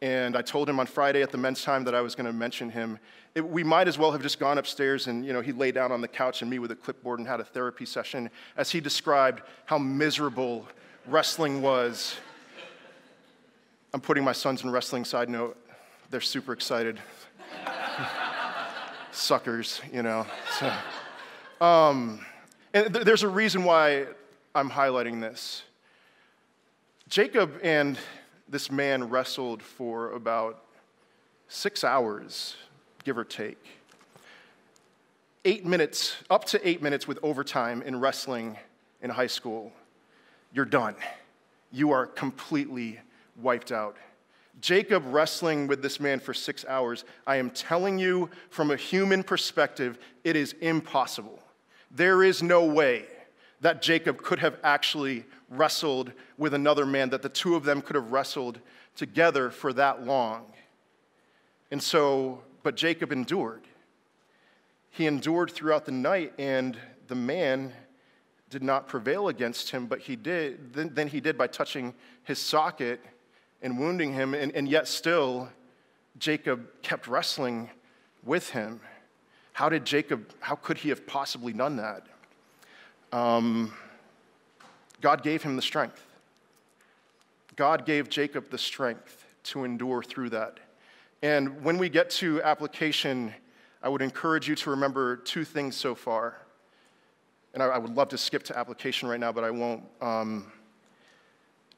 And 0.00 0.36
I 0.36 0.42
told 0.42 0.68
him 0.68 0.78
on 0.78 0.86
Friday 0.86 1.22
at 1.22 1.32
the 1.32 1.38
men's 1.38 1.62
time 1.62 1.84
that 1.84 1.94
I 1.94 2.00
was 2.00 2.14
going 2.14 2.26
to 2.26 2.32
mention 2.32 2.70
him. 2.70 2.98
It, 3.34 3.46
we 3.46 3.64
might 3.64 3.88
as 3.88 3.98
well 3.98 4.12
have 4.12 4.22
just 4.22 4.38
gone 4.38 4.58
upstairs 4.58 5.08
and, 5.08 5.24
you 5.24 5.32
know, 5.32 5.40
he 5.40 5.52
lay 5.52 5.72
down 5.72 5.90
on 5.90 6.00
the 6.00 6.08
couch 6.08 6.40
and 6.40 6.50
me 6.50 6.58
with 6.58 6.70
a 6.70 6.76
clipboard 6.76 7.18
and 7.18 7.26
had 7.26 7.40
a 7.40 7.44
therapy 7.44 7.84
session 7.84 8.30
as 8.56 8.70
he 8.70 8.80
described 8.80 9.42
how 9.66 9.78
miserable 9.78 10.68
wrestling 11.06 11.62
was. 11.62 12.16
I'm 13.92 14.00
putting 14.00 14.22
my 14.22 14.32
sons 14.32 14.62
in 14.62 14.70
wrestling, 14.70 15.04
side 15.04 15.28
note. 15.28 15.56
They're 16.10 16.20
super 16.20 16.52
excited. 16.52 17.00
Suckers, 19.12 19.80
you 19.92 20.02
know. 20.02 20.26
So, 20.58 20.72
um, 21.64 22.24
and 22.72 22.92
th- 22.92 23.04
there's 23.04 23.24
a 23.24 23.28
reason 23.28 23.64
why 23.64 24.06
I'm 24.54 24.70
highlighting 24.70 25.20
this. 25.20 25.62
Jacob 27.08 27.58
and 27.62 27.98
this 28.48 28.70
man 28.70 29.08
wrestled 29.08 29.62
for 29.62 30.12
about 30.12 30.64
six 31.48 31.84
hours, 31.84 32.56
give 33.04 33.18
or 33.18 33.24
take. 33.24 33.62
Eight 35.44 35.64
minutes, 35.64 36.16
up 36.30 36.44
to 36.46 36.68
eight 36.68 36.82
minutes 36.82 37.06
with 37.06 37.18
overtime 37.22 37.82
in 37.82 38.00
wrestling 38.00 38.56
in 39.02 39.10
high 39.10 39.26
school. 39.26 39.72
You're 40.52 40.64
done. 40.64 40.96
You 41.72 41.90
are 41.92 42.06
completely 42.06 43.00
wiped 43.40 43.72
out. 43.72 43.96
Jacob 44.60 45.04
wrestling 45.06 45.68
with 45.68 45.82
this 45.82 46.00
man 46.00 46.18
for 46.18 46.34
six 46.34 46.64
hours, 46.68 47.04
I 47.26 47.36
am 47.36 47.50
telling 47.50 47.98
you 47.98 48.28
from 48.50 48.70
a 48.70 48.76
human 48.76 49.22
perspective, 49.22 49.98
it 50.24 50.34
is 50.34 50.54
impossible. 50.60 51.38
There 51.90 52.24
is 52.24 52.42
no 52.42 52.64
way 52.64 53.04
that 53.60 53.82
Jacob 53.82 54.22
could 54.22 54.38
have 54.38 54.58
actually 54.62 55.24
wrestled 55.50 56.12
with 56.36 56.54
another 56.54 56.86
man, 56.86 57.10
that 57.10 57.22
the 57.22 57.28
two 57.28 57.54
of 57.54 57.64
them 57.64 57.82
could 57.82 57.96
have 57.96 58.12
wrestled 58.12 58.60
together 58.94 59.50
for 59.50 59.72
that 59.72 60.04
long. 60.04 60.44
And 61.70 61.82
so, 61.82 62.42
but 62.62 62.76
Jacob 62.76 63.12
endured. 63.12 63.62
He 64.90 65.06
endured 65.06 65.50
throughout 65.50 65.84
the 65.84 65.92
night, 65.92 66.32
and 66.38 66.76
the 67.08 67.14
man 67.14 67.72
did 68.50 68.62
not 68.62 68.88
prevail 68.88 69.28
against 69.28 69.70
him, 69.70 69.86
but 69.86 70.00
he 70.00 70.16
did, 70.16 70.72
then, 70.72 70.90
then 70.94 71.08
he 71.08 71.20
did 71.20 71.36
by 71.36 71.46
touching 71.46 71.94
his 72.24 72.38
socket 72.38 73.00
and 73.62 73.78
wounding 73.78 74.12
him, 74.12 74.34
and, 74.34 74.52
and 74.52 74.68
yet 74.68 74.88
still, 74.88 75.48
Jacob 76.18 76.66
kept 76.82 77.06
wrestling 77.06 77.70
with 78.22 78.50
him. 78.50 78.80
How 79.52 79.68
did 79.68 79.84
Jacob, 79.84 80.32
how 80.40 80.54
could 80.54 80.78
he 80.78 80.88
have 80.88 81.06
possibly 81.06 81.52
done 81.52 81.76
that? 81.76 82.06
Um, 83.12 83.72
God 85.00 85.22
gave 85.22 85.42
him 85.42 85.56
the 85.56 85.62
strength. 85.62 86.04
God 87.56 87.86
gave 87.86 88.08
Jacob 88.08 88.50
the 88.50 88.58
strength 88.58 89.26
to 89.44 89.64
endure 89.64 90.02
through 90.02 90.30
that. 90.30 90.60
And 91.22 91.64
when 91.64 91.78
we 91.78 91.88
get 91.88 92.10
to 92.10 92.42
application, 92.42 93.34
I 93.82 93.88
would 93.88 94.02
encourage 94.02 94.48
you 94.48 94.54
to 94.56 94.70
remember 94.70 95.16
two 95.16 95.44
things 95.44 95.76
so 95.76 95.94
far. 95.94 96.36
And 97.54 97.62
I, 97.62 97.66
I 97.66 97.78
would 97.78 97.94
love 97.94 98.08
to 98.10 98.18
skip 98.18 98.42
to 98.44 98.58
application 98.58 99.08
right 99.08 99.18
now, 99.18 99.32
but 99.32 99.42
I 99.42 99.50
won't. 99.50 99.84
Um, 100.00 100.52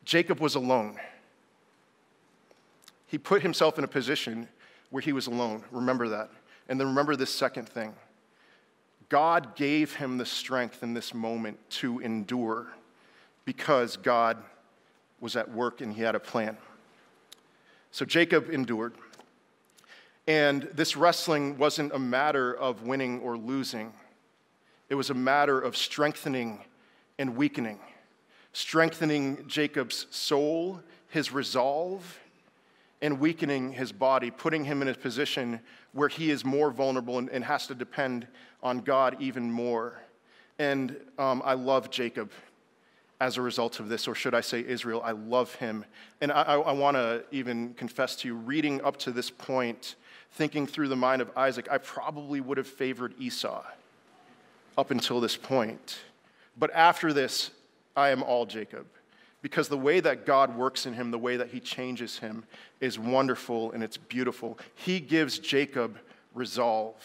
Jacob 0.05 0.41
was 0.41 0.55
alone. 0.55 0.97
He 3.07 3.19
put 3.19 3.43
himself 3.43 3.79
in 3.79 3.85
a 3.85 3.89
position 3.89 4.49
where 4.91 5.01
he 5.01 5.13
was 5.13 5.27
alone. 5.27 5.65
Remember 5.71 6.09
that. 6.09 6.31
And 6.69 6.79
then 6.79 6.89
remember 6.89 7.17
this 7.17 7.31
second 7.31 7.69
thing 7.69 7.95
God 9.11 9.57
gave 9.57 9.97
him 9.97 10.17
the 10.17 10.25
strength 10.25 10.83
in 10.83 10.95
this 10.95 11.12
moment 11.12 11.59
to 11.71 11.99
endure 11.99 12.69
because 13.45 13.97
God 13.97 14.38
was 15.21 15.37
at 15.37 15.50
work 15.50 15.83
and 15.83 15.93
he 15.93 16.00
had 16.00 16.14
a 16.14 16.21
plan. 16.21 16.57
So 17.90 18.05
Jacob 18.05 18.49
endured. 18.49 18.95
And 20.26 20.62
this 20.75 20.97
wrestling 20.97 21.59
wasn't 21.59 21.93
a 21.93 21.99
matter 21.99 22.55
of 22.55 22.83
winning 22.83 23.21
or 23.21 23.37
losing, 23.37 23.93
it 24.88 24.95
was 24.95 25.11
a 25.11 25.14
matter 25.14 25.61
of 25.61 25.76
strengthening 25.76 26.64
and 27.19 27.37
weakening. 27.37 27.79
Strengthening 28.52 29.47
Jacob's 29.47 30.07
soul, 30.11 30.81
his 31.09 31.33
resolve, 31.33 32.19
and 33.02 33.19
weakening 33.19 33.73
his 33.73 33.92
body, 33.92 34.30
putting 34.30 34.64
him 34.64 34.83
in 34.83 34.88
a 34.88 34.95
position 34.95 35.61
where 35.92 36.09
he 36.09 36.30
is 36.30 36.45
more 36.45 36.71
vulnerable 36.71 37.19
and, 37.19 37.28
and 37.30 37.45
has 37.45 37.66
to 37.66 37.75
depend 37.75 38.26
on 38.62 38.80
God 38.80 39.16
even 39.21 39.50
more. 39.50 40.00
And 40.59 40.97
um, 41.19 41.42
I 41.45 41.54
love 41.54 41.91
Jacob 41.91 42.30
as 43.21 43.36
a 43.36 43.43
result 43.43 43.80
of 43.80 43.89
this, 43.89 44.08
or 44.08 44.15
should 44.15 44.34
I 44.34 44.41
say 44.41 44.65
Israel? 44.67 45.02
I 45.04 45.13
love 45.13 45.54
him. 45.56 45.84
And 46.21 46.32
I, 46.32 46.43
I, 46.43 46.58
I 46.58 46.73
want 46.73 46.97
to 46.97 47.25
even 47.30 47.75
confess 47.75 48.17
to 48.17 48.28
you, 48.28 48.34
reading 48.34 48.80
up 48.82 48.97
to 48.99 49.10
this 49.10 49.30
point, 49.30 49.97
thinking 50.32 50.67
through 50.67 50.89
the 50.89 50.97
mind 50.97 51.21
of 51.21 51.30
Isaac, 51.36 51.69
I 51.71 51.78
probably 51.78 52.41
would 52.41 52.56
have 52.56 52.67
favored 52.67 53.15
Esau 53.19 53.63
up 54.78 54.91
until 54.91 55.21
this 55.21 55.36
point. 55.36 55.99
But 56.58 56.71
after 56.75 57.13
this, 57.13 57.50
I 57.97 58.10
am 58.10 58.23
all 58.23 58.47
Jacob 58.47 58.86
because 59.43 59.69
the 59.69 59.79
way 59.79 60.00
that 60.00 60.26
God 60.26 60.57
works 60.57 60.87
in 60.87 60.95
him, 60.95 61.11
the 61.11 61.19
way 61.19 61.37
that 61.37 61.49
he 61.49 61.61
changes 61.61 62.19
him, 62.19 62.45
is 62.81 62.99
wonderful 62.99 63.73
and 63.73 63.83
it's 63.83 63.97
beautiful. 63.97 64.59
He 64.75 65.00
gives 65.00 65.39
Jacob 65.39 65.99
resolve. 66.35 66.97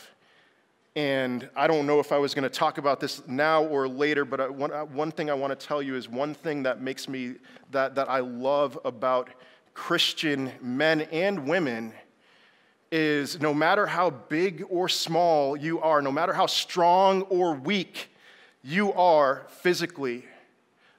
And 0.96 1.50
I 1.56 1.68
don't 1.68 1.86
know 1.86 2.00
if 2.00 2.14
I 2.14 2.18
was 2.18 2.34
going 2.34 2.44
to 2.44 2.50
talk 2.50 2.78
about 2.78 3.02
this 3.02 3.22
now 3.28 3.66
or 3.66 3.88
later, 3.88 4.24
but 4.24 4.54
one, 4.54 4.72
uh, 4.72 4.86
one 4.86 5.12
thing 5.12 5.30
I 5.30 5.34
want 5.34 5.58
to 5.58 5.68
tell 5.68 5.82
you 5.82 5.96
is 5.96 6.08
one 6.08 6.34
thing 6.34 6.64
that 6.64 6.82
makes 6.82 7.10
me, 7.10 7.36
that, 7.72 7.96
that 7.96 8.10
I 8.10 8.20
love 8.20 8.80
about 8.86 9.30
Christian 9.74 10.52
men 10.62 11.02
and 11.02 11.46
women 11.48 11.94
is 12.92 13.42
no 13.42 13.54
matter 13.54 13.86
how 13.86 14.10
big 14.10 14.64
or 14.70 14.88
small 14.88 15.58
you 15.58 15.82
are, 15.82 16.02
no 16.02 16.14
matter 16.14 16.32
how 16.32 16.46
strong 16.46 17.24
or 17.24 17.54
weak 17.54 18.10
you 18.64 18.94
are 18.94 19.46
physically, 19.50 20.24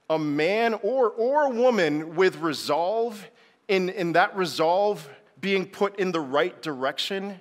a 0.08 0.18
man 0.18 0.74
or, 0.74 1.10
or 1.10 1.46
a 1.46 1.50
woman 1.50 2.14
with 2.14 2.36
resolve, 2.36 3.28
in, 3.68 3.88
in 3.90 4.12
that 4.12 4.36
resolve 4.36 5.08
being 5.40 5.66
put 5.66 5.98
in 5.98 6.12
the 6.12 6.20
right 6.20 6.60
direction, 6.62 7.38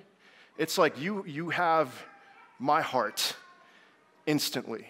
it's 0.58 0.78
like 0.78 1.00
you, 1.00 1.24
you 1.26 1.50
have 1.50 2.04
my 2.58 2.80
heart 2.80 3.34
instantly. 4.26 4.86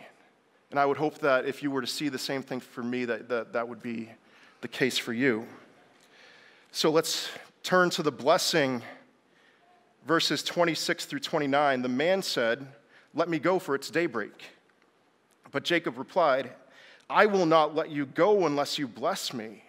And 0.70 0.80
I 0.80 0.86
would 0.86 0.96
hope 0.96 1.18
that 1.18 1.46
if 1.46 1.62
you 1.62 1.70
were 1.70 1.80
to 1.80 1.86
see 1.86 2.08
the 2.08 2.18
same 2.18 2.42
thing 2.42 2.60
for 2.60 2.82
me, 2.82 3.04
that, 3.04 3.28
that 3.28 3.52
that 3.52 3.68
would 3.68 3.82
be 3.82 4.10
the 4.60 4.68
case 4.68 4.98
for 4.98 5.12
you. 5.12 5.46
So 6.72 6.90
let's 6.90 7.30
turn 7.62 7.90
to 7.90 8.02
the 8.02 8.12
blessing, 8.12 8.82
verses 10.06 10.42
26 10.42 11.06
through 11.06 11.20
29. 11.20 11.82
The 11.82 11.88
man 11.88 12.22
said, 12.22 12.66
Let 13.14 13.28
me 13.28 13.38
go, 13.38 13.58
for 13.58 13.74
it's 13.74 13.90
daybreak. 13.90 14.32
But 15.52 15.64
Jacob 15.64 15.98
replied, 15.98 16.50
I 17.08 17.26
will 17.26 17.46
not 17.46 17.74
let 17.74 17.90
you 17.90 18.06
go 18.06 18.46
unless 18.46 18.78
you 18.78 18.88
bless 18.88 19.32
me. 19.32 19.62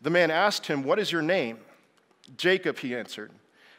The 0.00 0.10
man 0.10 0.30
asked 0.30 0.66
him, 0.66 0.82
What 0.82 0.98
is 0.98 1.12
your 1.12 1.22
name? 1.22 1.58
Jacob, 2.36 2.78
he 2.78 2.96
answered. 2.96 3.30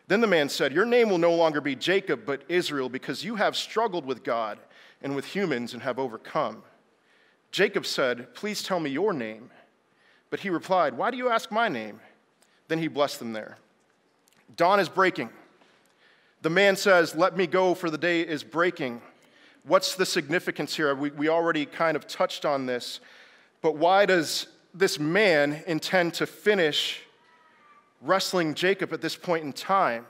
Then 0.08 0.22
the 0.22 0.28
man 0.28 0.50
said, 0.50 0.74
Your 0.74 0.86
name 0.86 1.10
will 1.10 1.18
no 1.18 1.34
longer 1.34 1.62
be 1.62 1.76
Jacob, 1.76 2.22
but 2.26 2.44
Israel, 2.48 2.90
because 2.90 3.24
you 3.24 3.36
have 3.36 3.56
struggled 3.56 4.06
with 4.06 4.24
God 4.24 4.60
and 5.02 5.16
with 5.16 5.26
humans 5.26 5.74
and 5.74 5.84
have 5.84 6.00
overcome. 6.00 6.64
Jacob 7.52 7.86
said, 7.86 8.34
Please 8.34 8.64
tell 8.64 8.80
me 8.80 8.90
your 8.90 9.14
name. 9.14 9.50
But 10.30 10.42
he 10.42 10.50
replied, 10.50 10.96
Why 10.96 11.12
do 11.12 11.18
you 11.18 11.30
ask 11.30 11.52
my 11.52 11.70
name? 11.70 12.00
Then 12.68 12.80
he 12.80 12.88
blessed 12.88 13.20
them 13.20 13.34
there. 13.34 13.58
Dawn 14.56 14.80
is 14.80 14.90
breaking. 14.90 15.30
The 16.42 16.50
man 16.50 16.76
says, 16.76 17.16
Let 17.16 17.36
me 17.36 17.48
go, 17.48 17.74
for 17.74 17.90
the 17.90 17.98
day 17.98 18.22
is 18.22 18.44
breaking. 18.44 19.02
What's 19.68 19.96
the 19.96 20.06
significance 20.06 20.76
here? 20.76 20.96
We, 20.96 21.10
we 21.12 21.28
already 21.28 21.66
kind 21.66 21.98
of 21.98 22.08
touched 22.08 22.46
on 22.46 22.66
this, 22.66 23.02
but 23.62 23.76
why 23.76 24.06
does 24.06 24.48
this 24.74 24.98
man 24.98 25.62
intend 25.68 26.14
to 26.16 26.26
finish 26.26 27.02
wrestling 28.02 28.54
Jacob 28.54 28.94
at 28.94 29.02
this 29.02 29.18
point 29.18 29.44
in 29.44 29.52
time? 29.52 30.06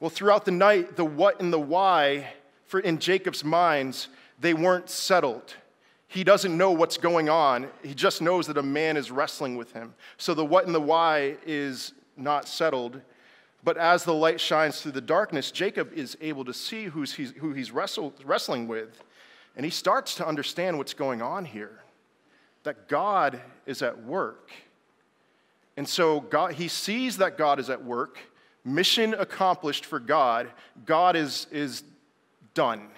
Well, 0.00 0.10
throughout 0.10 0.44
the 0.44 0.50
night, 0.50 0.96
the 0.96 1.04
what 1.04 1.40
and 1.40 1.52
the 1.52 1.60
why 1.60 2.32
for 2.66 2.80
in 2.80 2.98
Jacob's 2.98 3.44
minds, 3.44 4.08
they 4.40 4.54
weren't 4.54 4.90
settled. 4.90 5.54
He 6.08 6.24
doesn't 6.24 6.56
know 6.56 6.72
what's 6.72 6.96
going 6.96 7.28
on. 7.28 7.68
He 7.84 7.94
just 7.94 8.20
knows 8.20 8.48
that 8.48 8.56
a 8.56 8.62
man 8.62 8.96
is 8.96 9.12
wrestling 9.12 9.56
with 9.56 9.72
him. 9.72 9.94
So 10.16 10.34
the 10.34 10.44
what 10.44 10.66
and 10.66 10.74
the 10.74 10.80
why 10.80 11.36
is 11.46 11.92
not 12.16 12.48
settled. 12.48 13.00
But 13.62 13.76
as 13.76 14.04
the 14.04 14.14
light 14.14 14.40
shines 14.40 14.80
through 14.80 14.92
the 14.92 15.00
darkness, 15.00 15.50
Jacob 15.50 15.92
is 15.92 16.16
able 16.20 16.44
to 16.44 16.54
see 16.54 16.84
who's 16.84 17.14
he's, 17.14 17.32
who 17.32 17.52
he's 17.52 17.70
wrestle, 17.70 18.14
wrestling 18.24 18.68
with. 18.68 19.02
And 19.56 19.64
he 19.64 19.70
starts 19.70 20.14
to 20.16 20.26
understand 20.26 20.78
what's 20.78 20.94
going 20.94 21.20
on 21.20 21.44
here 21.44 21.80
that 22.62 22.88
God 22.88 23.40
is 23.66 23.82
at 23.82 24.04
work. 24.04 24.50
And 25.76 25.88
so 25.88 26.20
God, 26.20 26.52
he 26.52 26.68
sees 26.68 27.16
that 27.18 27.38
God 27.38 27.58
is 27.58 27.70
at 27.70 27.84
work, 27.84 28.18
mission 28.64 29.14
accomplished 29.14 29.86
for 29.86 29.98
God. 29.98 30.48
God 30.84 31.16
is, 31.16 31.46
is 31.50 31.82
done, 32.54 32.88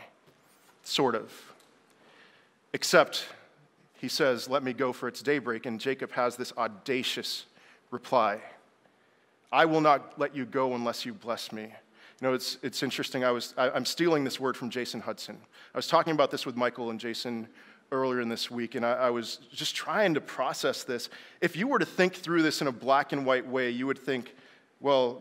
sort 0.83 1.15
of. 1.15 1.33
Except 2.73 3.27
he 3.99 4.09
says, 4.09 4.49
Let 4.49 4.63
me 4.63 4.73
go 4.73 4.93
for 4.93 5.07
its 5.07 5.23
daybreak. 5.23 5.67
And 5.67 5.81
Jacob 5.81 6.11
has 6.13 6.37
this 6.37 6.53
audacious 6.57 7.47
reply. 7.91 8.41
I 9.53 9.67
will 9.67 9.83
not 9.83 10.19
let 10.19 10.35
you 10.35 10.47
go 10.47 10.75
unless 10.75 11.05
you 11.05 11.13
bless 11.13 11.53
me. 11.53 11.65
You 11.65 12.29
know, 12.29 12.33
it's, 12.33 12.59
it's 12.63 12.83
interesting. 12.83 13.23
I 13.23 13.31
was, 13.31 13.53
I, 13.59 13.69
I'm 13.71 13.85
stealing 13.85 14.25
this 14.25 14.41
word 14.41 14.57
from 14.57 14.71
Jason 14.71 15.01
Hudson. 15.01 15.37
I 15.75 15.79
was 15.79 15.87
talking 15.87 16.15
about 16.15 16.31
this 16.31 16.47
with 16.47 16.57
Michael 16.57 16.89
and 16.89 16.99
Jason 16.99 17.49
earlier 17.91 18.23
in 18.23 18.31
this 18.31 18.51
week, 18.51 18.75
and 18.75 18.87
I, 18.87 18.93
I, 18.93 19.11
was 19.11 19.41
just 19.53 19.77
trying 19.77 20.15
to 20.15 20.21
process 20.23 20.83
this. 20.85 21.11
If 21.43 21.57
you 21.57 21.69
were 21.69 21.79
to 21.79 21.85
think 21.85 22.15
through 22.15 22.43
this 22.43 22.63
in 22.63 22.67
a 22.67 22.73
black 22.73 23.13
and 23.13 23.27
white 23.27 23.47
way, 23.47 23.69
you 23.69 23.87
would 23.87 23.99
think, 23.99 24.35
well, 24.81 25.21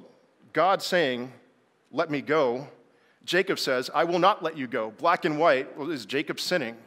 God 0.54 0.82
saying, 0.82 1.34
let 1.92 2.10
me 2.10 2.22
go, 2.22 2.68
Jacob 3.26 3.60
says, 3.60 3.90
I 3.94 4.06
will 4.06 4.20
not 4.20 4.42
let 4.42 4.58
you 4.58 4.68
go. 4.68 4.92
Black 4.98 5.26
and 5.26 5.38
white, 5.38 5.78
well, 5.78 5.92
is 5.92 6.06
Jacob 6.06 6.40
sinning? 6.40 6.78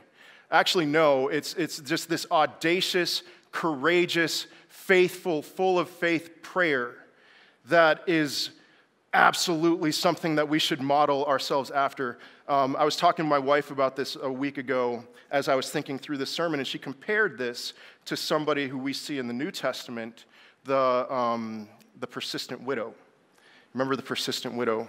Actually, 0.51 0.87
no, 0.87 1.29
it's, 1.29 1.53
it's 1.55 1.81
just 1.81 2.09
this 2.09 2.27
audacious, 2.31 3.23
courageous, 3.53 4.47
faithful, 4.69 5.43
full 5.43 5.79
of 5.79 5.91
faith 5.91 6.43
prayer 6.43 6.95
that 7.67 8.03
is 8.07 8.51
absolutely 9.13 9.93
something 9.93 10.35
that 10.35 10.49
we 10.49 10.59
should 10.59 10.83
model 10.83 11.25
ourselves 11.27 11.71
after. 11.71 12.19
Um, 12.49 12.77
I 12.77 12.85
was 12.85 12.97
talking 12.97 13.25
to 13.25 13.29
my 13.29 13.39
wife 13.39 13.71
about 13.71 13.97
this 13.97 14.17
a 14.21 14.31
week 14.31 14.59
ago 14.59 15.05
as 15.31 15.49
I 15.49 15.55
was 15.55 15.71
thinking 15.71 15.99
through 15.99 16.19
this 16.19 16.31
sermon, 16.31 16.61
and 16.61 16.67
she 16.67 16.79
compared 16.79 17.39
this 17.39 17.75
to 18.07 18.17
somebody 18.17 18.69
who 18.69 18.77
we 18.77 18.93
see 18.93 19.19
in 19.19 19.27
the 19.27 19.33
New 19.33 19.51
Testament, 19.51 20.27
the, 20.65 21.13
um, 21.13 21.69
the 22.01 22.07
persistent 22.07 22.61
widow. 22.63 22.93
Remember 23.73 23.97
the 23.97 24.03
persistent 24.03 24.55
widow? 24.55 24.89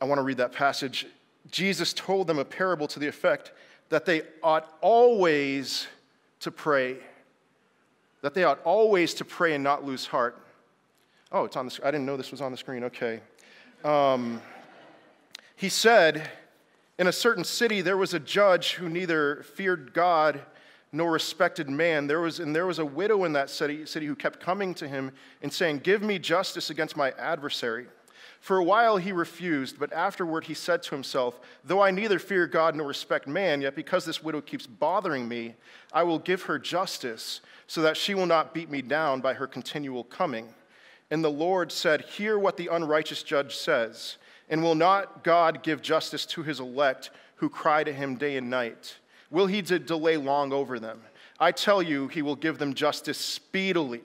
I 0.00 0.04
want 0.04 0.18
to 0.18 0.22
read 0.22 0.36
that 0.36 0.52
passage. 0.52 1.06
Jesus 1.50 1.92
told 1.92 2.26
them 2.26 2.38
a 2.38 2.44
parable 2.44 2.86
to 2.88 2.98
the 2.98 3.06
effect 3.06 3.52
that 3.88 4.04
they 4.04 4.22
ought 4.42 4.76
always 4.80 5.86
to 6.40 6.50
pray, 6.50 6.96
that 8.22 8.34
they 8.34 8.44
ought 8.44 8.60
always 8.64 9.14
to 9.14 9.24
pray 9.24 9.54
and 9.54 9.62
not 9.62 9.84
lose 9.84 10.06
heart. 10.06 10.45
Oh, 11.32 11.44
it's 11.44 11.56
on 11.56 11.64
the 11.64 11.70
screen. 11.70 11.88
I 11.88 11.90
didn't 11.90 12.06
know 12.06 12.16
this 12.16 12.30
was 12.30 12.40
on 12.40 12.52
the 12.52 12.58
screen. 12.58 12.84
Okay. 12.84 13.20
Um, 13.84 14.40
he 15.56 15.68
said, 15.68 16.30
In 16.98 17.08
a 17.08 17.12
certain 17.12 17.44
city, 17.44 17.80
there 17.80 17.96
was 17.96 18.14
a 18.14 18.20
judge 18.20 18.74
who 18.74 18.88
neither 18.88 19.42
feared 19.42 19.92
God 19.92 20.40
nor 20.92 21.10
respected 21.10 21.68
man. 21.68 22.06
There 22.06 22.20
was, 22.20 22.38
and 22.38 22.54
there 22.54 22.66
was 22.66 22.78
a 22.78 22.84
widow 22.84 23.24
in 23.24 23.32
that 23.32 23.50
city, 23.50 23.86
city 23.86 24.06
who 24.06 24.14
kept 24.14 24.38
coming 24.38 24.72
to 24.74 24.86
him 24.86 25.10
and 25.42 25.52
saying, 25.52 25.78
Give 25.78 26.02
me 26.02 26.18
justice 26.18 26.70
against 26.70 26.96
my 26.96 27.10
adversary. 27.18 27.86
For 28.40 28.58
a 28.58 28.64
while 28.64 28.96
he 28.96 29.10
refused, 29.10 29.78
but 29.78 29.92
afterward 29.92 30.44
he 30.44 30.54
said 30.54 30.82
to 30.84 30.94
himself, 30.94 31.40
Though 31.64 31.82
I 31.82 31.90
neither 31.90 32.20
fear 32.20 32.46
God 32.46 32.76
nor 32.76 32.86
respect 32.86 33.26
man, 33.26 33.60
yet 33.60 33.74
because 33.74 34.04
this 34.04 34.22
widow 34.22 34.40
keeps 34.40 34.66
bothering 34.66 35.26
me, 35.26 35.54
I 35.92 36.04
will 36.04 36.20
give 36.20 36.42
her 36.42 36.58
justice, 36.58 37.40
so 37.66 37.82
that 37.82 37.96
she 37.96 38.14
will 38.14 38.26
not 38.26 38.54
beat 38.54 38.70
me 38.70 38.82
down 38.82 39.20
by 39.20 39.34
her 39.34 39.48
continual 39.48 40.04
coming. 40.04 40.54
And 41.10 41.22
the 41.22 41.30
Lord 41.30 41.70
said, 41.70 42.02
Hear 42.02 42.38
what 42.38 42.56
the 42.56 42.68
unrighteous 42.68 43.22
judge 43.22 43.54
says. 43.56 44.16
And 44.48 44.62
will 44.62 44.74
not 44.74 45.24
God 45.24 45.62
give 45.62 45.82
justice 45.82 46.26
to 46.26 46.42
his 46.42 46.60
elect 46.60 47.10
who 47.36 47.48
cry 47.48 47.84
to 47.84 47.92
him 47.92 48.16
day 48.16 48.36
and 48.36 48.48
night? 48.50 48.96
Will 49.30 49.46
he 49.46 49.60
delay 49.60 50.16
long 50.16 50.52
over 50.52 50.78
them? 50.78 51.00
I 51.38 51.52
tell 51.52 51.82
you, 51.82 52.08
he 52.08 52.22
will 52.22 52.36
give 52.36 52.58
them 52.58 52.74
justice 52.74 53.18
speedily. 53.18 54.02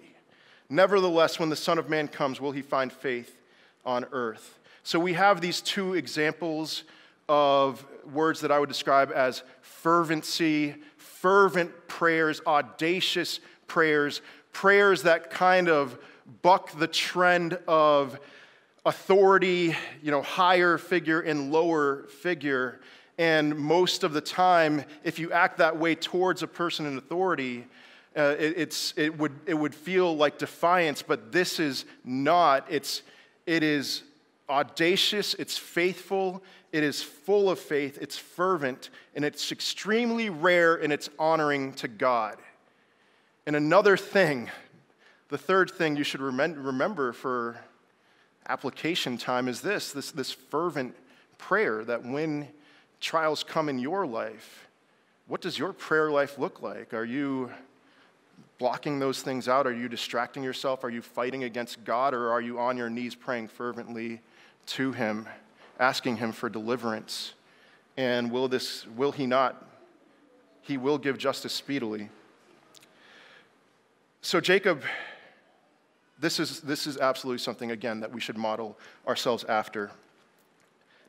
Nevertheless, 0.70 1.40
when 1.40 1.50
the 1.50 1.56
Son 1.56 1.78
of 1.78 1.90
Man 1.90 2.08
comes, 2.08 2.42
will 2.42 2.52
he 2.52 2.62
find 2.62 2.92
faith 2.92 3.38
on 3.86 4.06
earth? 4.12 4.60
So 4.84 5.00
we 5.00 5.14
have 5.14 5.42
these 5.42 5.62
two 5.62 5.94
examples 5.94 6.84
of 7.30 7.86
words 8.12 8.42
that 8.42 8.52
I 8.52 8.60
would 8.60 8.70
describe 8.70 9.12
as 9.14 9.44
fervency, 9.62 10.76
fervent 10.98 11.88
prayers, 11.88 12.42
audacious 12.48 13.40
prayers, 13.68 14.22
prayers 14.54 15.04
that 15.04 15.30
kind 15.30 15.70
of 15.70 15.98
buck 16.42 16.78
the 16.78 16.88
trend 16.88 17.58
of 17.68 18.20
authority, 18.86 19.76
you 20.02 20.12
know, 20.12 20.22
higher 20.22 20.78
figure 20.78 21.22
and 21.22 21.52
lower 21.52 22.04
figure. 22.08 22.80
And 23.18 23.58
most 23.58 24.04
of 24.04 24.14
the 24.14 24.22
time, 24.22 24.84
if 25.04 25.20
you 25.20 25.32
act 25.32 25.58
that 25.60 25.78
way 25.78 25.96
towards 25.96 26.42
a 26.42 26.48
person 26.48 26.86
in 26.86 26.98
authority, 26.98 27.68
uh, 28.16 28.36
it, 28.40 28.54
it's, 28.58 28.94
it, 28.98 29.18
would, 29.18 29.34
it 29.46 29.54
would 29.54 29.76
feel 29.76 30.16
like 30.16 30.38
defiance, 30.38 31.02
but 31.02 31.32
this 31.32 31.60
is 31.60 31.86
not. 32.04 32.66
It's, 32.70 33.04
it 33.46 33.64
is 33.64 34.04
audacious, 34.50 35.34
it's 35.36 35.58
faithful, 35.58 36.44
it 36.72 36.84
is 36.84 37.02
full 37.02 37.50
of 37.50 37.60
faith, 37.60 37.98
it's 38.02 38.18
fervent, 38.18 38.90
and 39.16 39.24
it's 39.24 39.52
extremely 39.52 40.30
rare 40.30 40.76
and 40.76 40.92
it's 40.92 41.10
honoring 41.18 41.74
to 41.74 41.88
God. 41.88 42.38
And 43.46 43.56
another 43.56 43.96
thing, 43.98 44.50
the 45.32 45.38
third 45.38 45.72
thing 45.72 45.96
you 45.96 46.04
should 46.04 46.20
remember 46.20 47.14
for 47.14 47.58
application 48.50 49.18
time 49.18 49.48
is 49.48 49.62
this, 49.62 49.94
this, 49.94 50.12
this 50.12 50.34
fervent 50.34 50.94
prayer 51.38 51.86
that 51.86 52.04
when 52.04 52.50
trials 53.00 53.42
come 53.42 53.70
in 53.70 53.80
your 53.80 54.06
life, 54.06 54.68
what 55.28 55.40
does 55.40 55.58
your 55.58 55.72
prayer 55.72 56.12
life 56.12 56.38
look 56.38 56.62
like? 56.62 56.94
Are 56.94 57.06
you 57.06 57.50
blocking 58.60 59.00
those 59.00 59.22
things 59.22 59.48
out? 59.48 59.66
Are 59.66 59.74
you 59.74 59.88
distracting 59.88 60.44
yourself? 60.44 60.84
Are 60.84 60.90
you 60.90 61.02
fighting 61.02 61.46
against 61.46 61.82
God? 61.86 62.14
Or 62.14 62.30
are 62.30 62.42
you 62.42 62.60
on 62.60 62.76
your 62.76 62.90
knees 62.90 63.16
praying 63.16 63.48
fervently 63.48 64.20
to 64.66 64.92
Him, 64.92 65.30
asking 65.80 66.18
Him 66.18 66.34
for 66.34 66.50
deliverance? 66.50 67.36
And 67.96 68.34
will, 68.34 68.50
this, 68.50 68.86
will 68.98 69.14
He 69.14 69.28
not? 69.28 69.66
He 70.62 70.78
will 70.78 70.98
give 70.98 71.18
justice 71.18 71.54
speedily. 71.54 72.10
So, 74.22 74.42
Jacob 74.42 74.84
this 76.22 76.40
is, 76.40 76.62
this 76.62 76.86
is 76.86 76.98
absolutely 76.98 77.40
something, 77.40 77.72
again, 77.72 78.00
that 78.00 78.12
we 78.12 78.22
should 78.22 78.38
model 78.38 78.78
ourselves 79.08 79.44
after. 79.46 79.92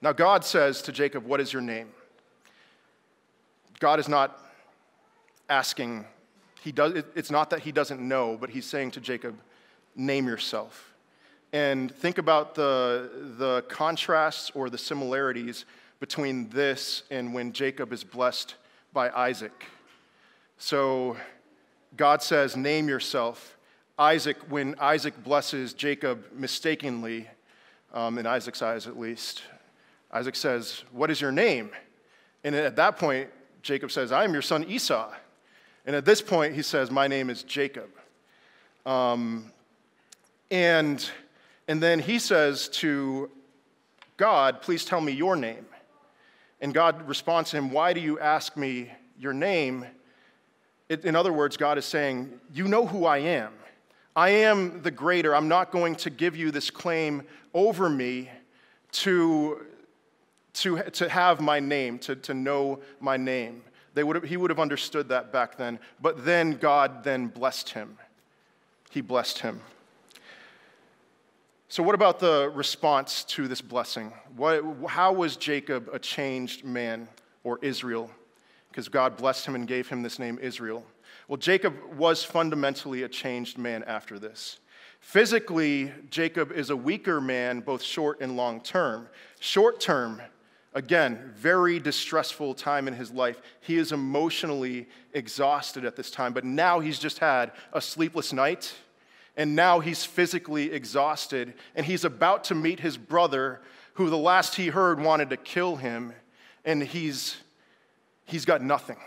Now, 0.01 0.13
God 0.13 0.45
says 0.45 0.83
to 0.83 0.93
Jacob, 0.93 1.25
What 1.25 1.39
is 1.39 1.53
your 1.53 1.63
name? 1.63 1.91
God 3.79 4.01
is 4.01 4.09
not 4.09 4.41
asking, 5.51 6.07
he 6.63 6.73
does, 6.73 7.05
it's 7.15 7.31
not 7.31 7.51
that 7.51 7.61
he 7.61 7.73
doesn't 7.73 8.01
know, 8.01 8.39
but 8.41 8.51
he's 8.51 8.65
saying 8.65 8.93
to 8.93 9.01
Jacob, 9.01 9.39
Name 9.95 10.27
yourself. 10.27 10.95
And 11.53 11.95
think 11.95 12.17
about 12.17 12.55
the, 12.55 13.35
the 13.37 13.63
contrasts 13.69 14.51
or 14.55 14.71
the 14.71 14.79
similarities 14.79 15.67
between 16.01 16.49
this 16.49 17.03
and 17.11 17.35
when 17.35 17.53
Jacob 17.53 17.93
is 17.93 18.03
blessed 18.03 18.55
by 18.95 19.11
Isaac. 19.11 19.67
So 20.57 21.19
God 21.99 22.23
says, 22.23 22.57
Name 22.57 22.89
yourself. 22.89 23.59
Isaac, 24.03 24.37
when 24.49 24.75
Isaac 24.81 25.23
blesses 25.23 25.75
Jacob 25.75 26.25
mistakenly, 26.35 27.29
um, 27.95 28.19
in 28.19 28.27
Isaac's 28.27 28.61
eyes 28.61 28.89
at 28.89 28.99
least, 28.99 29.45
Isaac 30.11 30.35
says, 30.35 30.83
What 30.91 31.09
is 31.09 31.21
your 31.21 31.31
name? 31.31 31.71
And 32.43 32.57
at 32.57 32.75
that 32.75 32.97
point, 32.99 33.31
Jacob 33.63 33.93
says, 33.93 34.11
I 34.11 34.25
am 34.25 34.33
your 34.33 34.43
son 34.43 34.65
Esau. 34.65 35.13
And 35.87 35.95
at 35.95 36.05
this 36.05 36.21
point, 36.21 36.53
he 36.53 36.63
says, 36.63 36.91
My 36.91 37.07
name 37.07 37.31
is 37.31 37.45
Jacob. 37.45 37.91
Um, 38.85 39.53
and, 40.51 41.09
and 41.69 41.81
then 41.81 42.01
he 42.01 42.19
says 42.19 42.69
to 42.71 43.31
God, 44.17 44.63
Please 44.63 44.85
tell 44.85 45.01
me 45.01 45.13
your 45.13 45.37
name. 45.37 45.67
And 46.61 46.75
God 46.75 47.07
responds 47.07 47.51
to 47.51 47.57
him, 47.57 47.71
Why 47.71 47.93
do 47.93 48.01
you 48.01 48.19
ask 48.19 48.57
me 48.57 48.91
your 49.17 49.33
name? 49.33 49.87
It, 50.89 51.05
in 51.05 51.15
other 51.15 51.33
words, 51.33 51.57
God 51.57 51.79
is 51.79 51.85
saying, 51.85 52.41
You 52.53 52.67
know 52.67 52.85
who 52.85 53.05
I 53.05 53.19
am. 53.19 53.53
I 54.15 54.31
am 54.31 54.83
the 54.83 54.91
greater. 54.91 55.35
I'm 55.35 55.49
not 55.49 55.71
going 55.71 55.97
to 55.97 56.11
give 56.11 56.37
you 56.37 56.51
this 56.51 56.71
claim 56.71 57.23
over 57.55 57.89
me 57.89 58.31
to, 58.93 59.67
to, 60.55 60.83
to 60.83 61.09
have 61.09 61.41
my 61.41 61.61
name, 61.61 61.99
to, 62.01 62.17
to 62.17 62.35
know 62.35 62.81
my 63.01 63.17
name. 63.17 63.63
They 63.95 64.05
would 64.05 64.17
have, 64.17 64.25
he 64.25 64.37
would 64.37 64.51
have 64.51 64.61
understood 64.61 65.09
that 65.09 65.33
back 65.33 65.57
then. 65.57 65.79
But 66.01 66.25
then 66.25 66.53
God 66.53 67.05
then 67.05 67.29
blessed 67.29 67.71
him. 67.71 67.99
He 68.91 69.01
blessed 69.01 69.39
him. 69.39 69.61
So, 71.69 71.83
what 71.83 71.95
about 71.95 72.19
the 72.19 72.53
response 72.55 73.25
to 73.25 73.49
this 73.49 73.63
blessing? 73.63 74.13
What, 74.37 74.63
how 74.87 75.15
was 75.15 75.37
Jacob 75.37 75.89
a 75.91 75.99
changed 75.99 76.67
man 76.67 77.09
or 77.45 77.59
Israel? 77.63 78.11
Because 78.69 78.91
God 78.91 79.17
blessed 79.17 79.47
him 79.47 79.55
and 79.55 79.67
gave 79.67 79.89
him 79.89 80.03
this 80.03 80.19
name 80.19 80.39
Israel. 80.43 80.85
Well, 81.33 81.39
Jacob 81.39 81.79
was 81.97 82.23
fundamentally 82.23 83.05
a 83.05 83.09
changed 83.09 83.57
man 83.57 83.85
after 83.85 84.19
this. 84.19 84.59
Physically, 85.01 85.91
Jacob 86.11 86.53
is 86.53 86.69
a 86.69 86.77
weaker 86.77 87.23
man, 87.23 87.61
both 87.61 87.83
short 87.83 88.21
and 88.21 88.37
long 88.37 88.61
term. 88.61 89.09
Short 89.41 89.81
term, 89.81 90.21
again, 90.75 91.33
very 91.35 91.79
distressful 91.79 92.53
time 92.53 92.87
in 92.87 92.93
his 92.93 93.11
life. 93.11 93.41
He 93.63 93.79
is 93.79 93.93
emotionally 93.93 94.87
exhausted 95.15 95.87
at 95.87 95.97
this 95.97 96.11
time, 96.11 96.35
but 96.35 96.45
now 96.45 96.81
he's 96.81 96.99
just 96.99 97.19
had 97.19 97.53
a 97.73 97.81
sleepless 97.81 98.35
night, 98.35 98.75
and 99.35 99.57
now 99.57 99.81
he's 99.81 100.05
physically 100.05 100.71
exhausted, 100.71 101.55
and 101.75 101.87
he's 101.87 102.05
about 102.05 102.45
to 102.45 102.55
meet 102.55 102.81
his 102.81 102.99
brother, 102.99 103.63
who 103.95 104.11
the 104.11 104.19
last 104.19 104.57
he 104.57 104.67
heard 104.67 105.01
wanted 105.01 105.31
to 105.31 105.39
kill 105.39 105.77
him, 105.77 106.13
and 106.67 106.83
he's, 106.83 107.39
he's 108.27 108.45
got 108.45 108.61
nothing. 108.61 108.99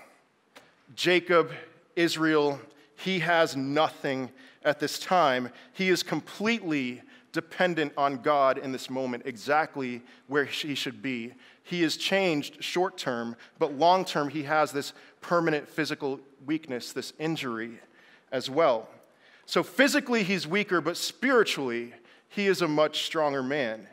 Jacob 0.96 1.52
Israel, 1.96 2.60
he 2.96 3.20
has 3.20 3.56
nothing 3.56 4.30
at 4.64 4.80
this 4.80 5.00
time. 5.00 5.50
He 5.74 5.90
is 5.90 6.04
completely 6.04 7.02
dependent 7.32 7.94
on 7.98 8.22
God 8.22 8.58
in 8.58 8.72
this 8.72 8.90
moment, 8.90 9.24
exactly 9.26 10.02
where 10.28 10.46
he 10.46 10.74
should 10.74 11.02
be. 11.02 11.34
He 11.64 11.84
is 11.84 11.98
changed 11.98 12.64
short 12.64 12.98
term, 12.98 13.36
but 13.60 13.74
long 13.74 14.06
term, 14.06 14.30
he 14.30 14.44
has 14.44 14.72
this 14.72 14.94
permanent 15.22 15.68
physical 15.68 16.20
weakness, 16.46 16.94
this 16.94 17.12
injury 17.20 17.80
as 18.32 18.50
well. 18.50 18.88
So 19.46 19.64
physically, 19.64 20.24
he's 20.24 20.48
weaker, 20.48 20.82
but 20.82 20.98
spiritually, 20.98 21.94
he 22.30 22.48
is 22.48 22.62
a 22.62 22.68
much 22.68 23.04
stronger 23.04 23.44
man. 23.44 23.88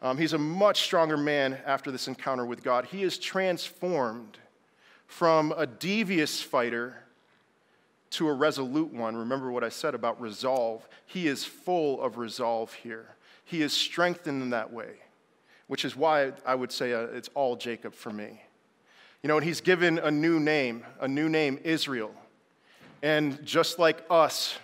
Um, 0.00 0.18
he's 0.18 0.32
a 0.32 0.38
much 0.38 0.82
stronger 0.82 1.16
man 1.16 1.58
after 1.66 1.90
this 1.90 2.08
encounter 2.08 2.44
with 2.44 2.62
God. 2.62 2.86
He 2.86 3.02
is 3.02 3.18
transformed 3.18 4.38
from 5.06 5.52
a 5.56 5.66
devious 5.66 6.40
fighter 6.40 6.96
to 8.12 8.28
a 8.28 8.32
resolute 8.32 8.92
one. 8.92 9.16
Remember 9.16 9.50
what 9.50 9.64
I 9.64 9.68
said 9.68 9.94
about 9.94 10.20
resolve. 10.20 10.86
He 11.06 11.26
is 11.26 11.44
full 11.44 12.00
of 12.00 12.18
resolve 12.18 12.72
here. 12.74 13.06
He 13.44 13.62
is 13.62 13.72
strengthened 13.72 14.42
in 14.42 14.50
that 14.50 14.72
way, 14.72 14.94
which 15.66 15.84
is 15.84 15.96
why 15.96 16.32
I 16.46 16.54
would 16.54 16.72
say 16.72 16.92
uh, 16.92 17.06
it's 17.06 17.28
all 17.34 17.56
Jacob 17.56 17.94
for 17.94 18.10
me. 18.10 18.42
You 19.22 19.28
know, 19.28 19.36
and 19.36 19.46
he's 19.46 19.60
given 19.60 19.98
a 19.98 20.10
new 20.10 20.40
name, 20.40 20.84
a 21.00 21.08
new 21.08 21.28
name, 21.28 21.58
Israel. 21.64 22.12
And 23.02 23.44
just 23.44 23.78
like 23.78 24.04
us, 24.10 24.58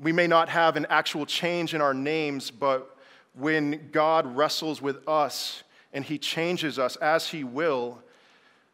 we 0.00 0.12
may 0.12 0.26
not 0.26 0.48
have 0.48 0.76
an 0.76 0.86
actual 0.88 1.26
change 1.26 1.74
in 1.74 1.80
our 1.80 1.94
names, 1.94 2.50
but 2.50 2.96
when 3.34 3.90
God 3.92 4.36
wrestles 4.36 4.80
with 4.80 5.06
us 5.08 5.62
and 5.92 6.04
he 6.04 6.18
changes 6.18 6.78
us 6.78 6.96
as 6.96 7.28
he 7.28 7.42
will, 7.42 7.98